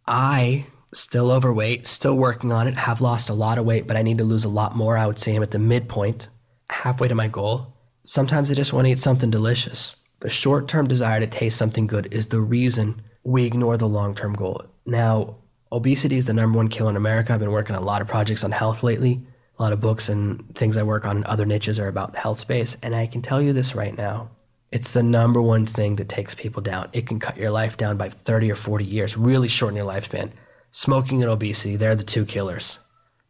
I 0.07 0.67
still 0.93 1.31
overweight, 1.31 1.85
still 1.85 2.15
working 2.15 2.51
on 2.51 2.67
it, 2.67 2.75
have 2.75 3.01
lost 3.01 3.29
a 3.29 3.33
lot 3.33 3.57
of 3.57 3.65
weight, 3.65 3.85
but 3.85 3.97
I 3.97 4.01
need 4.01 4.17
to 4.17 4.23
lose 4.23 4.45
a 4.45 4.49
lot 4.49 4.75
more. 4.75 4.97
I 4.97 5.05
would 5.05 5.19
say 5.19 5.35
I'm 5.35 5.43
at 5.43 5.51
the 5.51 5.59
midpoint, 5.59 6.29
halfway 6.69 7.07
to 7.07 7.15
my 7.15 7.27
goal. 7.27 7.75
Sometimes 8.03 8.49
I 8.49 8.55
just 8.55 8.73
want 8.73 8.88
to 8.88 8.91
eat 8.91 8.99
something 8.99 9.29
delicious. 9.29 9.95
The 10.21 10.29
short 10.29 10.67
term 10.67 10.88
desire 10.88 11.19
to 11.19 11.27
taste 11.27 11.57
something 11.57 11.85
good 11.85 12.13
is 12.13 12.27
the 12.27 12.41
reason 12.41 13.01
we 13.23 13.45
ignore 13.45 13.77
the 13.77 13.88
long 13.88 14.15
term 14.15 14.33
goal. 14.33 14.65
Now, 14.85 15.38
obesity 15.71 16.15
is 16.15 16.25
the 16.25 16.33
number 16.33 16.57
one 16.57 16.69
killer 16.69 16.89
in 16.89 16.95
America. 16.95 17.33
I've 17.33 17.39
been 17.39 17.51
working 17.51 17.75
on 17.75 17.83
a 17.83 17.85
lot 17.85 18.01
of 18.01 18.07
projects 18.07 18.43
on 18.43 18.51
health 18.51 18.83
lately. 18.83 19.21
A 19.57 19.61
lot 19.61 19.73
of 19.73 19.81
books 19.81 20.09
and 20.09 20.55
things 20.55 20.77
I 20.77 20.83
work 20.83 21.05
on 21.05 21.17
in 21.17 21.25
other 21.25 21.45
niches 21.45 21.79
are 21.79 21.88
about 21.88 22.13
the 22.13 22.19
health 22.19 22.39
space. 22.39 22.77
And 22.81 22.95
I 22.95 23.07
can 23.07 23.21
tell 23.21 23.41
you 23.41 23.53
this 23.53 23.75
right 23.75 23.95
now 23.95 24.31
it's 24.71 24.91
the 24.91 25.03
number 25.03 25.41
one 25.41 25.65
thing 25.65 25.95
that 25.95 26.09
takes 26.09 26.35
people 26.35 26.61
down. 26.61 26.89
It 26.93 27.07
can 27.07 27.19
cut 27.19 27.38
your 27.38 27.49
life 27.49 27.75
down 27.75 27.97
by 27.97 28.09
30 28.09 28.51
or 28.51 28.55
40 28.55 28.85
years, 28.85 29.17
really 29.17 29.47
shorten 29.47 29.77
your 29.77 29.85
lifespan. 29.85 30.31
Smoking 30.71 31.23
and 31.23 31.31
obesity, 31.31 31.75
they're 31.75 31.95
the 31.95 32.03
two 32.03 32.25
killers. 32.25 32.77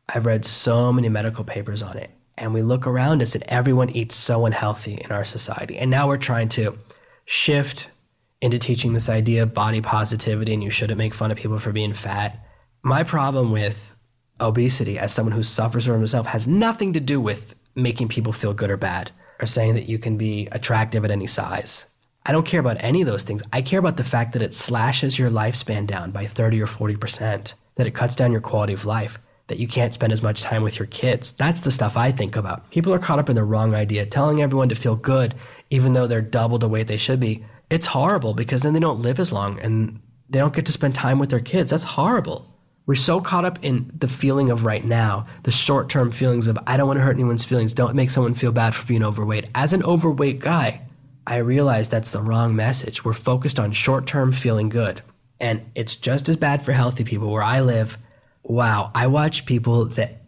I've 0.09 0.25
read 0.25 0.43
so 0.43 0.91
many 0.91 1.07
medical 1.07 1.45
papers 1.45 1.81
on 1.81 1.97
it. 1.97 2.11
And 2.37 2.53
we 2.53 2.61
look 2.61 2.85
around 2.85 3.21
us 3.21 3.35
and 3.35 3.43
everyone 3.47 3.89
eats 3.89 4.15
so 4.15 4.45
unhealthy 4.45 4.95
in 4.95 5.11
our 5.11 5.25
society. 5.25 5.77
And 5.77 5.89
now 5.89 6.07
we're 6.07 6.17
trying 6.17 6.49
to 6.49 6.77
shift 7.25 7.89
into 8.41 8.59
teaching 8.59 8.93
this 8.93 9.09
idea 9.09 9.43
of 9.43 9.53
body 9.53 9.81
positivity 9.81 10.53
and 10.53 10.63
you 10.63 10.69
shouldn't 10.69 10.97
make 10.97 11.13
fun 11.13 11.31
of 11.31 11.37
people 11.37 11.59
for 11.59 11.71
being 11.71 11.93
fat. 11.93 12.45
My 12.81 13.03
problem 13.03 13.51
with 13.51 13.95
obesity 14.39 14.97
as 14.97 15.13
someone 15.13 15.33
who 15.33 15.43
suffers 15.43 15.85
from 15.85 15.97
himself 15.97 16.27
has 16.27 16.47
nothing 16.47 16.93
to 16.93 16.99
do 16.99 17.19
with 17.19 17.55
making 17.75 18.07
people 18.07 18.33
feel 18.33 18.53
good 18.53 18.71
or 18.71 18.77
bad 18.77 19.11
or 19.39 19.45
saying 19.45 19.75
that 19.75 19.89
you 19.89 19.99
can 19.99 20.17
be 20.17 20.47
attractive 20.51 21.05
at 21.05 21.11
any 21.11 21.27
size. 21.27 21.85
I 22.25 22.31
don't 22.31 22.45
care 22.45 22.59
about 22.59 22.77
any 22.83 23.01
of 23.01 23.07
those 23.07 23.23
things. 23.23 23.41
I 23.51 23.61
care 23.61 23.79
about 23.79 23.97
the 23.97 24.03
fact 24.03 24.33
that 24.33 24.41
it 24.41 24.53
slashes 24.53 25.17
your 25.17 25.29
lifespan 25.29 25.87
down 25.87 26.11
by 26.11 26.25
30 26.25 26.61
or 26.61 26.67
40%, 26.67 27.53
that 27.75 27.87
it 27.87 27.95
cuts 27.95 28.15
down 28.15 28.31
your 28.31 28.41
quality 28.41 28.73
of 28.73 28.85
life, 28.85 29.19
that 29.47 29.57
you 29.57 29.67
can't 29.67 29.93
spend 29.93 30.13
as 30.13 30.21
much 30.21 30.41
time 30.41 30.61
with 30.61 30.77
your 30.77 30.85
kids. 30.85 31.31
That's 31.31 31.61
the 31.61 31.71
stuff 31.71 31.97
I 31.97 32.11
think 32.11 32.35
about. 32.35 32.69
People 32.71 32.93
are 32.93 32.99
caught 32.99 33.19
up 33.19 33.29
in 33.29 33.35
the 33.35 33.43
wrong 33.43 33.73
idea, 33.73 34.05
telling 34.05 34.41
everyone 34.41 34.69
to 34.69 34.75
feel 34.75 34.95
good 34.95 35.33
even 35.69 35.93
though 35.93 36.07
they're 36.07 36.21
double 36.21 36.57
the 36.57 36.69
weight 36.69 36.87
they 36.87 36.97
should 36.97 37.19
be. 37.19 37.45
It's 37.69 37.87
horrible 37.87 38.33
because 38.33 38.63
then 38.63 38.73
they 38.73 38.79
don't 38.79 39.01
live 39.01 39.19
as 39.19 39.31
long 39.31 39.59
and 39.59 39.99
they 40.29 40.39
don't 40.39 40.53
get 40.53 40.65
to 40.65 40.71
spend 40.71 40.95
time 40.95 41.19
with 41.19 41.29
their 41.29 41.39
kids. 41.39 41.71
That's 41.71 41.83
horrible. 41.83 42.47
We're 42.89 42.95
so 42.95 43.21
caught 43.21 43.45
up 43.45 43.59
in 43.61 43.91
the 43.95 44.07
feeling 44.07 44.49
of 44.49 44.65
right 44.65 44.83
now, 44.83 45.27
the 45.43 45.51
short 45.51 45.89
term 45.89 46.09
feelings 46.09 46.47
of, 46.47 46.57
I 46.65 46.75
don't 46.75 46.87
want 46.87 46.97
to 46.97 47.03
hurt 47.03 47.13
anyone's 47.17 47.45
feelings. 47.45 47.75
Don't 47.75 47.93
make 47.93 48.09
someone 48.09 48.33
feel 48.33 48.51
bad 48.51 48.73
for 48.73 48.87
being 48.87 49.03
overweight. 49.03 49.47
As 49.53 49.73
an 49.73 49.83
overweight 49.83 50.39
guy, 50.39 50.81
I 51.27 51.37
realize 51.37 51.87
that's 51.87 52.09
the 52.09 52.23
wrong 52.23 52.55
message. 52.55 53.05
We're 53.05 53.13
focused 53.13 53.59
on 53.59 53.73
short 53.73 54.07
term 54.07 54.33
feeling 54.33 54.69
good. 54.69 55.03
And 55.39 55.69
it's 55.75 55.95
just 55.95 56.29
as 56.29 56.35
bad 56.35 56.63
for 56.63 56.71
healthy 56.71 57.03
people 57.03 57.31
where 57.31 57.43
I 57.43 57.61
live. 57.61 57.99
Wow, 58.41 58.89
I 58.95 59.05
watch 59.05 59.45
people 59.45 59.85
that 59.85 60.23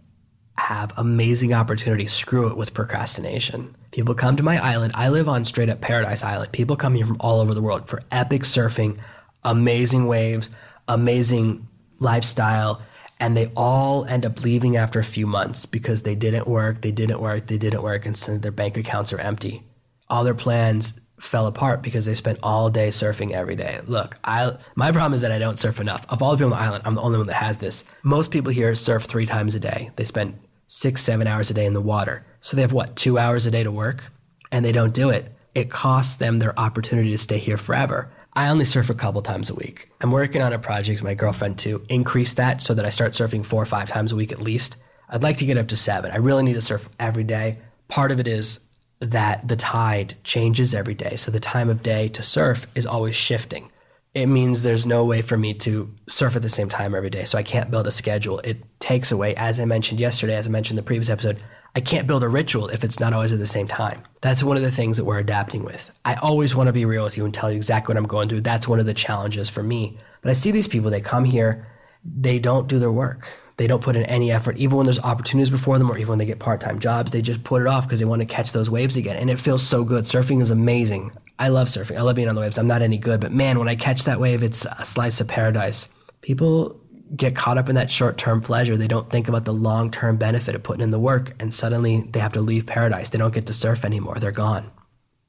have 0.56 0.94
amazing 0.98 1.56
opportunities 1.56 2.14
screw 2.14 2.48
it 2.48 2.58
with 2.58 2.76
procrastination. 2.76 3.76
People 3.90 4.14
come 4.14 4.36
to 4.36 4.44
my 4.44 4.64
island. 4.64 4.94
I 4.94 5.10
live 5.10 5.28
on 5.28 5.46
straight 5.46 5.70
up 5.70 5.82
Paradise 5.82 6.24
Island. 6.24 6.52
People 6.52 6.76
come 6.76 6.94
here 6.94 7.08
from 7.08 7.18
all 7.22 7.40
over 7.40 7.56
the 7.56 7.62
world 7.64 7.90
for 7.90 8.04
epic 8.12 8.44
surfing, 8.44 9.00
amazing 9.44 10.06
waves, 10.06 10.52
amazing 10.88 11.68
lifestyle, 12.02 12.82
and 13.20 13.38
they 13.38 13.52
all 13.56 14.04
end 14.06 14.26
up 14.26 14.44
leaving 14.44 14.76
after 14.76 15.00
a 15.00 15.04
few 15.04 15.26
months 15.26 15.66
because 15.66 16.02
they 16.02 16.16
didn't 16.16 16.48
work, 16.48 16.82
they 16.82 16.92
didn't 16.92 17.22
work, 17.22 17.48
they 17.48 17.58
didn't 17.58 17.84
work, 17.84 18.06
and 18.06 18.18
so 18.18 18.38
their 18.38 18.52
bank 18.52 18.76
accounts 18.76 19.14
are 19.14 19.20
empty. 19.20 19.64
All 20.10 20.26
their 20.26 20.34
plans 20.34 21.00
fell 21.20 21.46
apart 21.46 21.84
because 21.84 22.06
they 22.06 22.16
spent 22.16 22.40
all 22.42 22.70
day 22.70 22.90
surfing 22.90 23.32
every 23.32 23.56
day. 23.56 23.80
Look, 23.86 24.18
I 24.24 24.58
my 24.76 24.92
problem 24.92 25.14
is 25.14 25.22
that 25.22 25.32
I 25.32 25.40
don't 25.40 25.60
surf 25.60 25.80
enough. 25.80 26.06
Of 26.10 26.22
all 26.22 26.32
the 26.32 26.38
people 26.38 26.54
on 26.54 26.60
the 26.60 26.66
island, 26.66 26.84
I'm 26.86 26.96
the 26.96 27.02
only 27.02 27.20
one 27.20 27.28
that 27.28 27.36
has 27.36 27.60
this. 27.60 27.86
Most 28.04 28.32
people 28.32 28.52
here 28.52 28.74
surf 28.76 29.04
three 29.04 29.26
times 29.26 29.56
a 29.56 29.60
day. 29.60 29.92
They 29.96 30.04
spend 30.04 30.40
six, 30.68 31.04
seven 31.04 31.28
hours 31.28 31.52
a 31.52 31.54
day 31.54 31.66
in 31.66 31.74
the 31.74 31.82
water. 31.82 32.26
So 32.40 32.56
they 32.56 32.62
have 32.62 32.74
what, 32.74 32.96
two 32.96 33.18
hours 33.20 33.46
a 33.46 33.52
day 33.52 33.62
to 33.62 33.72
work? 33.72 34.10
And 34.52 34.64
they 34.66 34.72
don't 34.72 34.94
do 34.94 35.10
it. 35.10 35.32
It 35.54 35.70
costs 35.70 36.16
them 36.16 36.38
their 36.38 36.58
opportunity 36.58 37.12
to 37.12 37.18
stay 37.18 37.38
here 37.40 37.58
forever. 37.58 38.10
I 38.34 38.48
only 38.48 38.66
surf 38.66 38.90
a 38.90 38.94
couple 38.94 39.22
times 39.22 39.50
a 39.50 39.56
week. 39.56 39.90
I'm 40.00 40.12
working 40.12 40.42
on 40.42 40.54
a 40.54 40.60
project 40.60 41.02
with 41.02 41.04
my 41.04 41.16
girlfriend 41.16 41.60
to 41.60 41.86
increase 41.90 42.34
that 42.36 42.62
so 42.62 42.74
that 42.74 42.86
I 42.86 42.90
start 42.90 43.12
surfing 43.12 43.46
four 43.46 43.62
or 43.62 43.66
five 43.66 43.90
times 43.90 44.14
a 44.14 44.16
week 44.16 44.32
at 44.32 44.42
least. 44.42 44.78
I'd 45.10 45.24
like 45.24 45.38
to 45.38 45.46
get 45.46 45.58
up 45.58 45.68
to 45.68 45.76
seven. 45.76 46.12
I 46.12 46.18
really 46.18 46.44
need 46.44 46.54
to 46.54 46.62
surf 46.62 46.88
every 46.98 47.26
day. 47.26 47.58
Part 47.90 48.12
of 48.12 48.22
it 48.22 48.28
is 48.28 48.62
that 49.02 49.48
the 49.48 49.58
tide 49.58 50.16
changes 50.24 50.74
every 50.74 50.94
day. 50.94 51.18
So 51.18 51.30
the 51.30 51.42
time 51.42 51.70
of 51.70 51.84
day 51.84 52.08
to 52.10 52.24
surf 52.24 52.68
is 52.74 52.86
always 52.86 53.16
shifting. 53.16 53.70
It 54.14 54.28
means 54.28 54.64
there's 54.64 54.86
no 54.86 55.04
way 55.04 55.22
for 55.22 55.38
me 55.38 55.54
to 55.56 55.94
surf 56.08 56.36
at 56.38 56.42
the 56.42 56.50
same 56.50 56.70
time 56.70 56.96
every 56.96 57.10
day. 57.10 57.26
So 57.26 57.38
I 57.38 57.44
can't 57.44 57.72
build 57.72 57.88
a 57.88 57.92
schedule. 57.92 58.40
It 58.40 58.64
takes 58.80 59.12
away, 59.12 59.36
as 59.36 59.60
I 59.60 59.66
mentioned 59.66 60.00
yesterday, 60.00 60.36
as 60.36 60.48
I 60.48 60.50
mentioned 60.52 60.78
in 60.78 60.86
the 60.86 60.88
previous 60.88 61.10
episode, 61.10 61.40
I 61.76 61.80
can't 61.80 62.08
build 62.08 62.24
a 62.24 62.28
ritual 62.28 62.68
if 62.68 62.84
it's 62.84 63.00
not 63.00 63.14
always 63.14 63.32
at 63.32 63.40
the 63.40 63.48
same 63.48 63.68
time. 63.68 64.02
That's 64.20 64.44
one 64.44 64.58
of 64.58 64.64
the 64.64 64.72
things 64.72 64.98
that 64.98 65.06
we're 65.06 65.20
adapting 65.20 65.64
with. 65.64 65.90
I 66.04 66.16
always 66.16 66.56
want 66.56 66.68
to 66.68 66.74
be 66.74 66.86
real 66.86 67.04
with 67.04 67.16
you 67.16 67.24
and 67.24 67.34
tell 67.34 67.50
you 67.50 67.58
exactly 67.58 67.94
what 67.94 67.98
I'm 67.98 68.08
going 68.08 68.28
through. 68.28 68.42
That's 68.42 68.68
one 68.68 68.80
of 68.80 68.86
the 68.86 68.94
challenges 68.94 69.50
for 69.50 69.64
me. 69.64 69.98
But 70.22 70.30
I 70.30 70.34
see 70.34 70.52
these 70.52 70.68
people, 70.68 70.90
they 70.90 71.02
come 71.02 71.24
here, 71.24 71.68
they 72.04 72.40
don't 72.40 72.68
do 72.68 72.78
their 72.78 72.92
work. 72.92 73.32
They 73.58 73.68
don't 73.68 73.84
put 73.84 73.96
in 73.96 74.04
any 74.04 74.32
effort, 74.32 74.58
even 74.58 74.78
when 74.78 74.86
there's 74.86 75.00
opportunities 75.00 75.52
before 75.52 75.78
them 75.78 75.92
or 75.92 75.96
even 75.96 76.10
when 76.10 76.18
they 76.18 76.26
get 76.26 76.40
part 76.40 76.62
time 76.62 76.80
jobs. 76.80 77.12
They 77.12 77.22
just 77.22 77.44
put 77.44 77.62
it 77.62 77.68
off 77.68 77.86
because 77.86 78.00
they 78.00 78.06
want 78.06 78.22
to 78.22 78.26
catch 78.26 78.54
those 78.54 78.72
waves 78.72 78.98
again. 78.98 79.18
And 79.18 79.30
it 79.30 79.40
feels 79.40 79.62
so 79.62 79.84
good. 79.84 80.06
Surfing 80.06 80.42
is 80.42 80.50
amazing. 80.50 81.12
I 81.38 81.50
love 81.50 81.68
surfing. 81.68 81.96
I 81.96 82.02
love 82.02 82.16
being 82.16 82.28
on 82.28 82.34
the 82.34 82.42
waves. 82.42 82.58
I'm 82.58 82.68
not 82.68 82.82
any 82.82 82.98
good, 82.98 83.22
but 83.22 83.32
man, 83.32 83.60
when 83.60 83.68
I 83.68 83.76
catch 83.76 84.06
that 84.06 84.20
wave, 84.20 84.42
it's 84.42 84.66
a 84.66 84.84
slice 84.84 85.22
of 85.22 85.28
paradise. 85.28 85.90
People 86.22 86.81
get 87.16 87.36
caught 87.36 87.58
up 87.58 87.70
in 87.70 87.76
that 87.76 87.92
short 87.92 88.18
term 88.18 88.42
pleasure. 88.42 88.78
They 88.78 88.88
don't 88.88 89.10
think 89.10 89.28
about 89.28 89.46
the 89.46 89.54
long 89.54 89.92
term 89.92 90.18
benefit 90.18 90.56
of 90.56 90.64
putting 90.64 90.84
in 90.84 90.92
the 90.92 91.00
work, 91.00 91.34
and 91.40 91.54
suddenly 91.54 92.02
they 92.10 92.20
have 92.20 92.34
to 92.34 92.42
leave 92.42 92.66
paradise. 92.66 93.10
They 93.10 93.18
don't 93.18 93.34
get 93.34 93.48
to 93.48 93.54
surf 93.54 93.86
anymore. 93.86 94.18
They're 94.20 94.32
gone. 94.32 94.72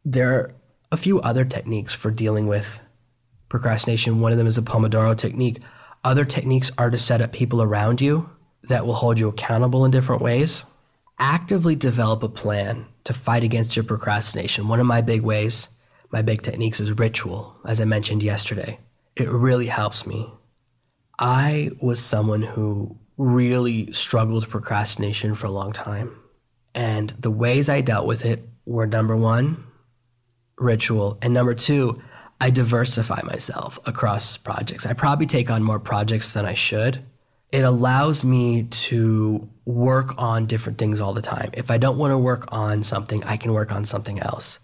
There 0.05 0.33
are 0.35 0.55
a 0.91 0.97
few 0.97 1.21
other 1.21 1.45
techniques 1.45 1.95
for 1.95 2.11
dealing 2.11 2.47
with 2.47 2.81
procrastination. 3.49 4.21
One 4.21 4.33
of 4.33 4.39
them 4.39 4.47
is 4.47 4.57
the 4.57 4.63
Pomodoro 4.63 5.17
technique. 5.17 5.61
Other 6.05 6.25
techniques 6.25 6.71
are 6.79 6.91
to 6.91 6.99
set 6.99 7.21
up 7.21 7.33
people 7.33 7.63
around 7.63 8.01
you 8.01 8.29
that 8.65 8.87
will 8.87 8.95
hold 8.95 9.19
you 9.19 9.29
accountable 9.29 9.85
in 9.85 9.91
different 9.91 10.23
ways. 10.23 10.65
Actively 11.19 11.77
develop 11.77 12.23
a 12.23 12.29
plan 12.29 12.87
to 13.05 13.13
fight 13.13 13.45
against 13.45 13.77
your 13.77 13.85
procrastination. 13.85 14.69
One 14.69 14.81
of 14.81 14.87
my 14.87 15.01
big 15.01 15.23
ways, 15.23 15.69
my 16.11 16.23
big 16.23 16.43
techniques 16.43 16.81
is 16.81 16.93
ritual, 16.93 17.57
as 17.65 17.81
I 17.81 17.85
mentioned 17.85 18.23
yesterday. 18.23 18.79
It 19.17 19.29
really 19.29 19.67
helps 19.67 20.07
me 20.07 20.31
I 21.23 21.71
was 21.81 22.01
someone 22.01 22.43
who 22.43 22.99
really 23.17 23.93
struggled 23.93 24.43
with 24.43 24.51
procrastination 24.51 25.37
for 25.37 25.47
a 25.47 25.53
long 25.53 25.73
time. 25.73 26.19
And 26.75 27.11
the 27.11 27.31
ways 27.31 27.69
I 27.69 27.81
dealt 27.81 28.09
with 28.09 28.25
it 28.25 28.43
were 28.67 28.89
number 28.89 29.17
one, 29.17 29.65
ritual, 30.59 31.19
and 31.23 31.33
number 31.33 31.55
two, 31.55 32.03
I 32.41 32.51
diversify 32.51 33.21
myself 33.23 33.79
across 33.87 34.37
projects. 34.37 34.85
I 34.85 34.95
probably 34.95 35.27
take 35.27 35.49
on 35.49 35.63
more 35.63 35.79
projects 35.79 36.33
than 36.33 36.45
I 36.45 36.55
should. 36.55 37.05
it 37.53 37.63
allows 37.63 38.25
me 38.25 38.65
to 38.65 39.49
work 39.67 40.15
on 40.17 40.47
different 40.47 40.79
things 40.79 41.01
all 41.01 41.13
the 41.13 41.23
time. 41.23 41.51
If 41.53 41.71
I 41.71 41.77
don't 41.79 41.99
want 41.99 42.11
to 42.11 42.19
work 42.19 42.49
on 42.51 42.83
something, 42.83 43.23
I 43.25 43.37
can 43.37 43.53
work 43.53 43.71
on 43.71 43.85
something 43.85 44.19
else. 44.19 44.59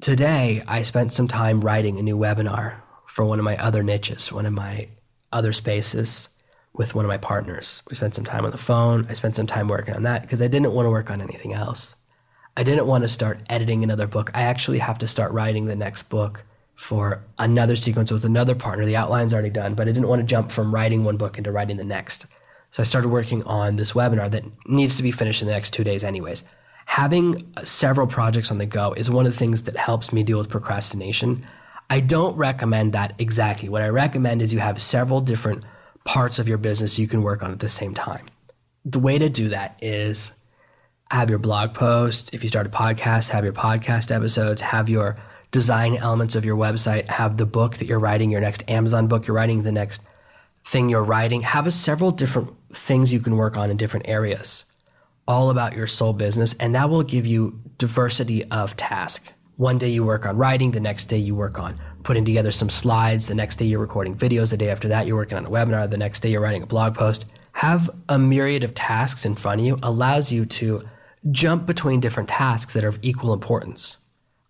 Today, 0.00 0.62
I 0.68 0.82
spent 0.82 1.12
some 1.12 1.26
time 1.26 1.62
writing 1.62 1.98
a 1.98 2.02
new 2.02 2.16
webinar 2.16 2.82
for 3.06 3.24
one 3.24 3.38
of 3.38 3.44
my 3.44 3.56
other 3.56 3.82
niches, 3.82 4.30
one 4.30 4.46
of 4.46 4.52
my 4.52 4.88
other 5.32 5.52
spaces 5.52 6.28
with 6.72 6.94
one 6.94 7.04
of 7.04 7.08
my 7.08 7.18
partners. 7.18 7.82
We 7.88 7.96
spent 7.96 8.14
some 8.14 8.24
time 8.24 8.44
on 8.44 8.50
the 8.50 8.58
phone. 8.58 9.06
I 9.08 9.12
spent 9.14 9.36
some 9.36 9.46
time 9.46 9.68
working 9.68 9.94
on 9.94 10.04
that 10.04 10.22
because 10.22 10.40
I 10.40 10.48
didn't 10.48 10.72
want 10.72 10.86
to 10.86 10.90
work 10.90 11.10
on 11.10 11.20
anything 11.20 11.52
else. 11.52 11.94
I 12.56 12.62
didn't 12.62 12.86
want 12.86 13.02
to 13.02 13.08
start 13.08 13.40
editing 13.48 13.84
another 13.84 14.06
book. 14.06 14.30
I 14.34 14.42
actually 14.42 14.78
have 14.78 14.98
to 14.98 15.08
start 15.08 15.32
writing 15.32 15.66
the 15.66 15.76
next 15.76 16.04
book 16.04 16.44
for 16.74 17.24
another 17.38 17.74
sequence 17.74 18.12
with 18.12 18.24
another 18.24 18.54
partner. 18.54 18.84
The 18.86 18.96
outline's 18.96 19.32
already 19.32 19.50
done, 19.50 19.74
but 19.74 19.88
I 19.88 19.92
didn't 19.92 20.08
want 20.08 20.20
to 20.20 20.26
jump 20.26 20.50
from 20.50 20.72
writing 20.72 21.04
one 21.04 21.16
book 21.16 21.36
into 21.36 21.52
writing 21.52 21.76
the 21.76 21.84
next. 21.84 22.26
So 22.70 22.82
I 22.82 22.84
started 22.84 23.08
working 23.08 23.42
on 23.44 23.76
this 23.76 23.92
webinar 23.92 24.30
that 24.30 24.44
needs 24.66 24.96
to 24.96 25.02
be 25.02 25.10
finished 25.10 25.42
in 25.42 25.48
the 25.48 25.54
next 25.54 25.72
two 25.72 25.84
days, 25.84 26.04
anyways. 26.04 26.44
Having 26.86 27.52
uh, 27.56 27.64
several 27.64 28.06
projects 28.06 28.50
on 28.50 28.58
the 28.58 28.66
go 28.66 28.92
is 28.92 29.10
one 29.10 29.26
of 29.26 29.32
the 29.32 29.38
things 29.38 29.64
that 29.64 29.76
helps 29.76 30.12
me 30.12 30.22
deal 30.22 30.38
with 30.38 30.48
procrastination. 30.48 31.44
I 31.90 32.00
don't 32.00 32.36
recommend 32.36 32.92
that 32.92 33.14
exactly. 33.18 33.68
What 33.68 33.82
I 33.82 33.88
recommend 33.88 34.42
is 34.42 34.52
you 34.52 34.58
have 34.58 34.80
several 34.80 35.20
different 35.20 35.64
parts 36.04 36.38
of 36.38 36.48
your 36.48 36.58
business 36.58 36.98
you 36.98 37.08
can 37.08 37.22
work 37.22 37.42
on 37.42 37.50
at 37.50 37.60
the 37.60 37.68
same 37.68 37.94
time. 37.94 38.26
The 38.84 38.98
way 38.98 39.18
to 39.18 39.28
do 39.28 39.48
that 39.48 39.78
is 39.80 40.32
have 41.10 41.30
your 41.30 41.38
blog 41.38 41.74
post. 41.74 42.34
If 42.34 42.42
you 42.42 42.48
start 42.48 42.66
a 42.66 42.70
podcast, 42.70 43.30
have 43.30 43.44
your 43.44 43.52
podcast 43.52 44.14
episodes, 44.14 44.60
have 44.60 44.88
your 44.88 45.16
design 45.50 45.96
elements 45.96 46.34
of 46.34 46.44
your 46.44 46.56
website, 46.56 47.06
have 47.08 47.38
the 47.38 47.46
book 47.46 47.76
that 47.76 47.86
you're 47.86 47.98
writing, 47.98 48.30
your 48.30 48.40
next 48.40 48.68
Amazon 48.70 49.06
book 49.06 49.26
you're 49.26 49.36
writing, 49.36 49.62
the 49.62 49.72
next 49.72 50.02
thing 50.64 50.90
you're 50.90 51.04
writing, 51.04 51.40
have 51.40 51.66
a 51.66 51.70
several 51.70 52.10
different 52.10 52.54
things 52.70 53.12
you 53.12 53.20
can 53.20 53.36
work 53.36 53.56
on 53.56 53.70
in 53.70 53.78
different 53.78 54.06
areas, 54.06 54.66
all 55.26 55.48
about 55.48 55.74
your 55.74 55.86
sole 55.86 56.12
business. 56.12 56.54
And 56.60 56.74
that 56.74 56.90
will 56.90 57.02
give 57.02 57.24
you 57.24 57.60
diversity 57.78 58.44
of 58.50 58.76
task. 58.76 59.32
One 59.58 59.76
day 59.76 59.88
you 59.88 60.04
work 60.04 60.24
on 60.24 60.36
writing, 60.36 60.70
the 60.70 60.78
next 60.78 61.06
day 61.06 61.18
you 61.18 61.34
work 61.34 61.58
on 61.58 61.80
putting 62.04 62.24
together 62.24 62.52
some 62.52 62.70
slides. 62.70 63.26
The 63.26 63.34
next 63.34 63.56
day, 63.56 63.66
you're 63.66 63.80
recording 63.80 64.14
videos. 64.14 64.52
The 64.52 64.56
day 64.56 64.70
after 64.70 64.86
that, 64.86 65.06
you're 65.06 65.16
working 65.16 65.36
on 65.36 65.44
a 65.44 65.50
webinar. 65.50 65.90
The 65.90 65.96
next 65.96 66.20
day, 66.20 66.30
you're 66.30 66.40
writing 66.40 66.62
a 66.62 66.66
blog 66.66 66.94
post. 66.94 67.24
Have 67.54 67.90
a 68.08 68.20
myriad 68.20 68.62
of 68.62 68.72
tasks 68.72 69.26
in 69.26 69.34
front 69.34 69.60
of 69.60 69.66
you 69.66 69.76
allows 69.82 70.30
you 70.30 70.46
to 70.46 70.88
jump 71.32 71.66
between 71.66 71.98
different 71.98 72.28
tasks 72.28 72.72
that 72.72 72.84
are 72.84 72.88
of 72.88 73.00
equal 73.02 73.32
importance. 73.32 73.96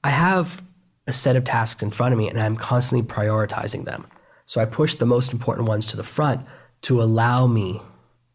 I 0.04 0.10
have 0.10 0.62
a 1.06 1.12
set 1.14 1.36
of 1.36 1.44
tasks 1.44 1.82
in 1.82 1.90
front 1.90 2.12
of 2.12 2.18
me 2.18 2.28
and 2.28 2.38
I'm 2.38 2.56
constantly 2.56 3.08
prioritizing 3.08 3.86
them. 3.86 4.06
So 4.44 4.60
I 4.60 4.66
push 4.66 4.94
the 4.94 5.06
most 5.06 5.32
important 5.32 5.66
ones 5.66 5.86
to 5.86 5.96
the 5.96 6.04
front 6.04 6.46
to 6.82 7.02
allow 7.02 7.46
me 7.46 7.80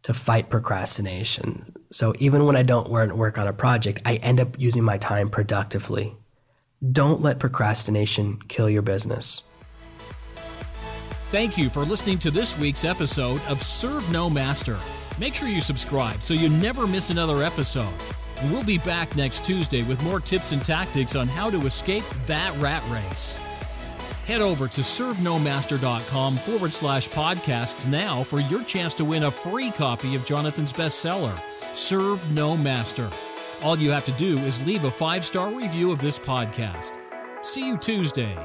to 0.01 0.13
fight 0.13 0.49
procrastination. 0.49 1.71
So 1.91 2.15
even 2.17 2.45
when 2.45 2.55
I 2.55 2.63
don't 2.63 2.89
work 2.89 3.37
on 3.37 3.47
a 3.47 3.53
project, 3.53 4.01
I 4.05 4.15
end 4.15 4.39
up 4.39 4.59
using 4.59 4.83
my 4.83 4.97
time 4.97 5.29
productively 5.29 6.17
don't 6.91 7.21
let 7.21 7.39
procrastination 7.39 8.39
kill 8.47 8.69
your 8.69 8.81
business. 8.81 9.43
Thank 11.29 11.57
you 11.57 11.69
for 11.69 11.83
listening 11.83 12.19
to 12.19 12.31
this 12.31 12.59
week's 12.59 12.83
episode 12.83 13.41
of 13.47 13.63
Serve 13.63 14.11
No 14.11 14.29
Master. 14.29 14.77
Make 15.17 15.33
sure 15.33 15.47
you 15.47 15.61
subscribe 15.61 16.21
so 16.21 16.33
you 16.33 16.49
never 16.49 16.85
miss 16.85 17.09
another 17.09 17.43
episode. 17.43 17.93
We'll 18.51 18.63
be 18.63 18.77
back 18.79 19.15
next 19.15 19.45
Tuesday 19.45 19.83
with 19.83 20.03
more 20.03 20.19
tips 20.19 20.51
and 20.51 20.63
tactics 20.63 21.15
on 21.15 21.27
how 21.27 21.49
to 21.49 21.65
escape 21.65 22.03
that 22.25 22.55
rat 22.57 22.83
race. 22.89 23.35
Head 24.25 24.41
over 24.41 24.67
to 24.67 24.81
servenomaster.com 24.81 26.35
forward 26.37 26.71
slash 26.71 27.09
podcasts 27.09 27.87
now 27.87 28.23
for 28.23 28.39
your 28.41 28.63
chance 28.63 28.93
to 28.95 29.05
win 29.05 29.23
a 29.23 29.31
free 29.31 29.71
copy 29.71 30.15
of 30.15 30.25
Jonathan's 30.25 30.73
bestseller, 30.73 31.37
Serve 31.73 32.31
No 32.31 32.55
Master. 32.55 33.09
All 33.63 33.77
you 33.77 33.91
have 33.91 34.05
to 34.05 34.11
do 34.13 34.37
is 34.39 34.65
leave 34.67 34.83
a 34.83 34.91
five 34.91 35.23
star 35.23 35.49
review 35.49 35.91
of 35.91 35.99
this 35.99 36.19
podcast. 36.19 36.99
See 37.41 37.65
you 37.65 37.77
Tuesday. 37.77 38.37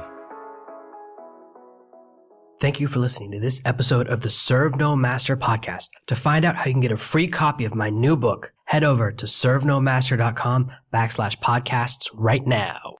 Thank 2.61 2.79
you 2.79 2.87
for 2.87 2.99
listening 2.99 3.31
to 3.31 3.39
this 3.39 3.61
episode 3.65 4.07
of 4.07 4.21
the 4.21 4.29
Serve 4.29 4.75
No 4.75 4.95
Master 4.95 5.37
podcast. 5.37 5.89
To 6.07 6.15
find 6.15 6.43
out 6.43 6.57
how 6.57 6.65
you 6.65 6.73
can 6.73 6.81
get 6.81 6.91
a 6.91 6.97
free 6.97 7.27
copy 7.27 7.63
of 7.63 7.75
my 7.75 7.89
new 7.89 8.17
book, 8.17 8.53
head 8.65 8.83
over 8.83 9.11
to 9.13 9.25
servenomaster.com 9.25 10.71
backslash 10.93 11.39
podcasts 11.39 12.09
right 12.13 12.45
now. 12.45 12.97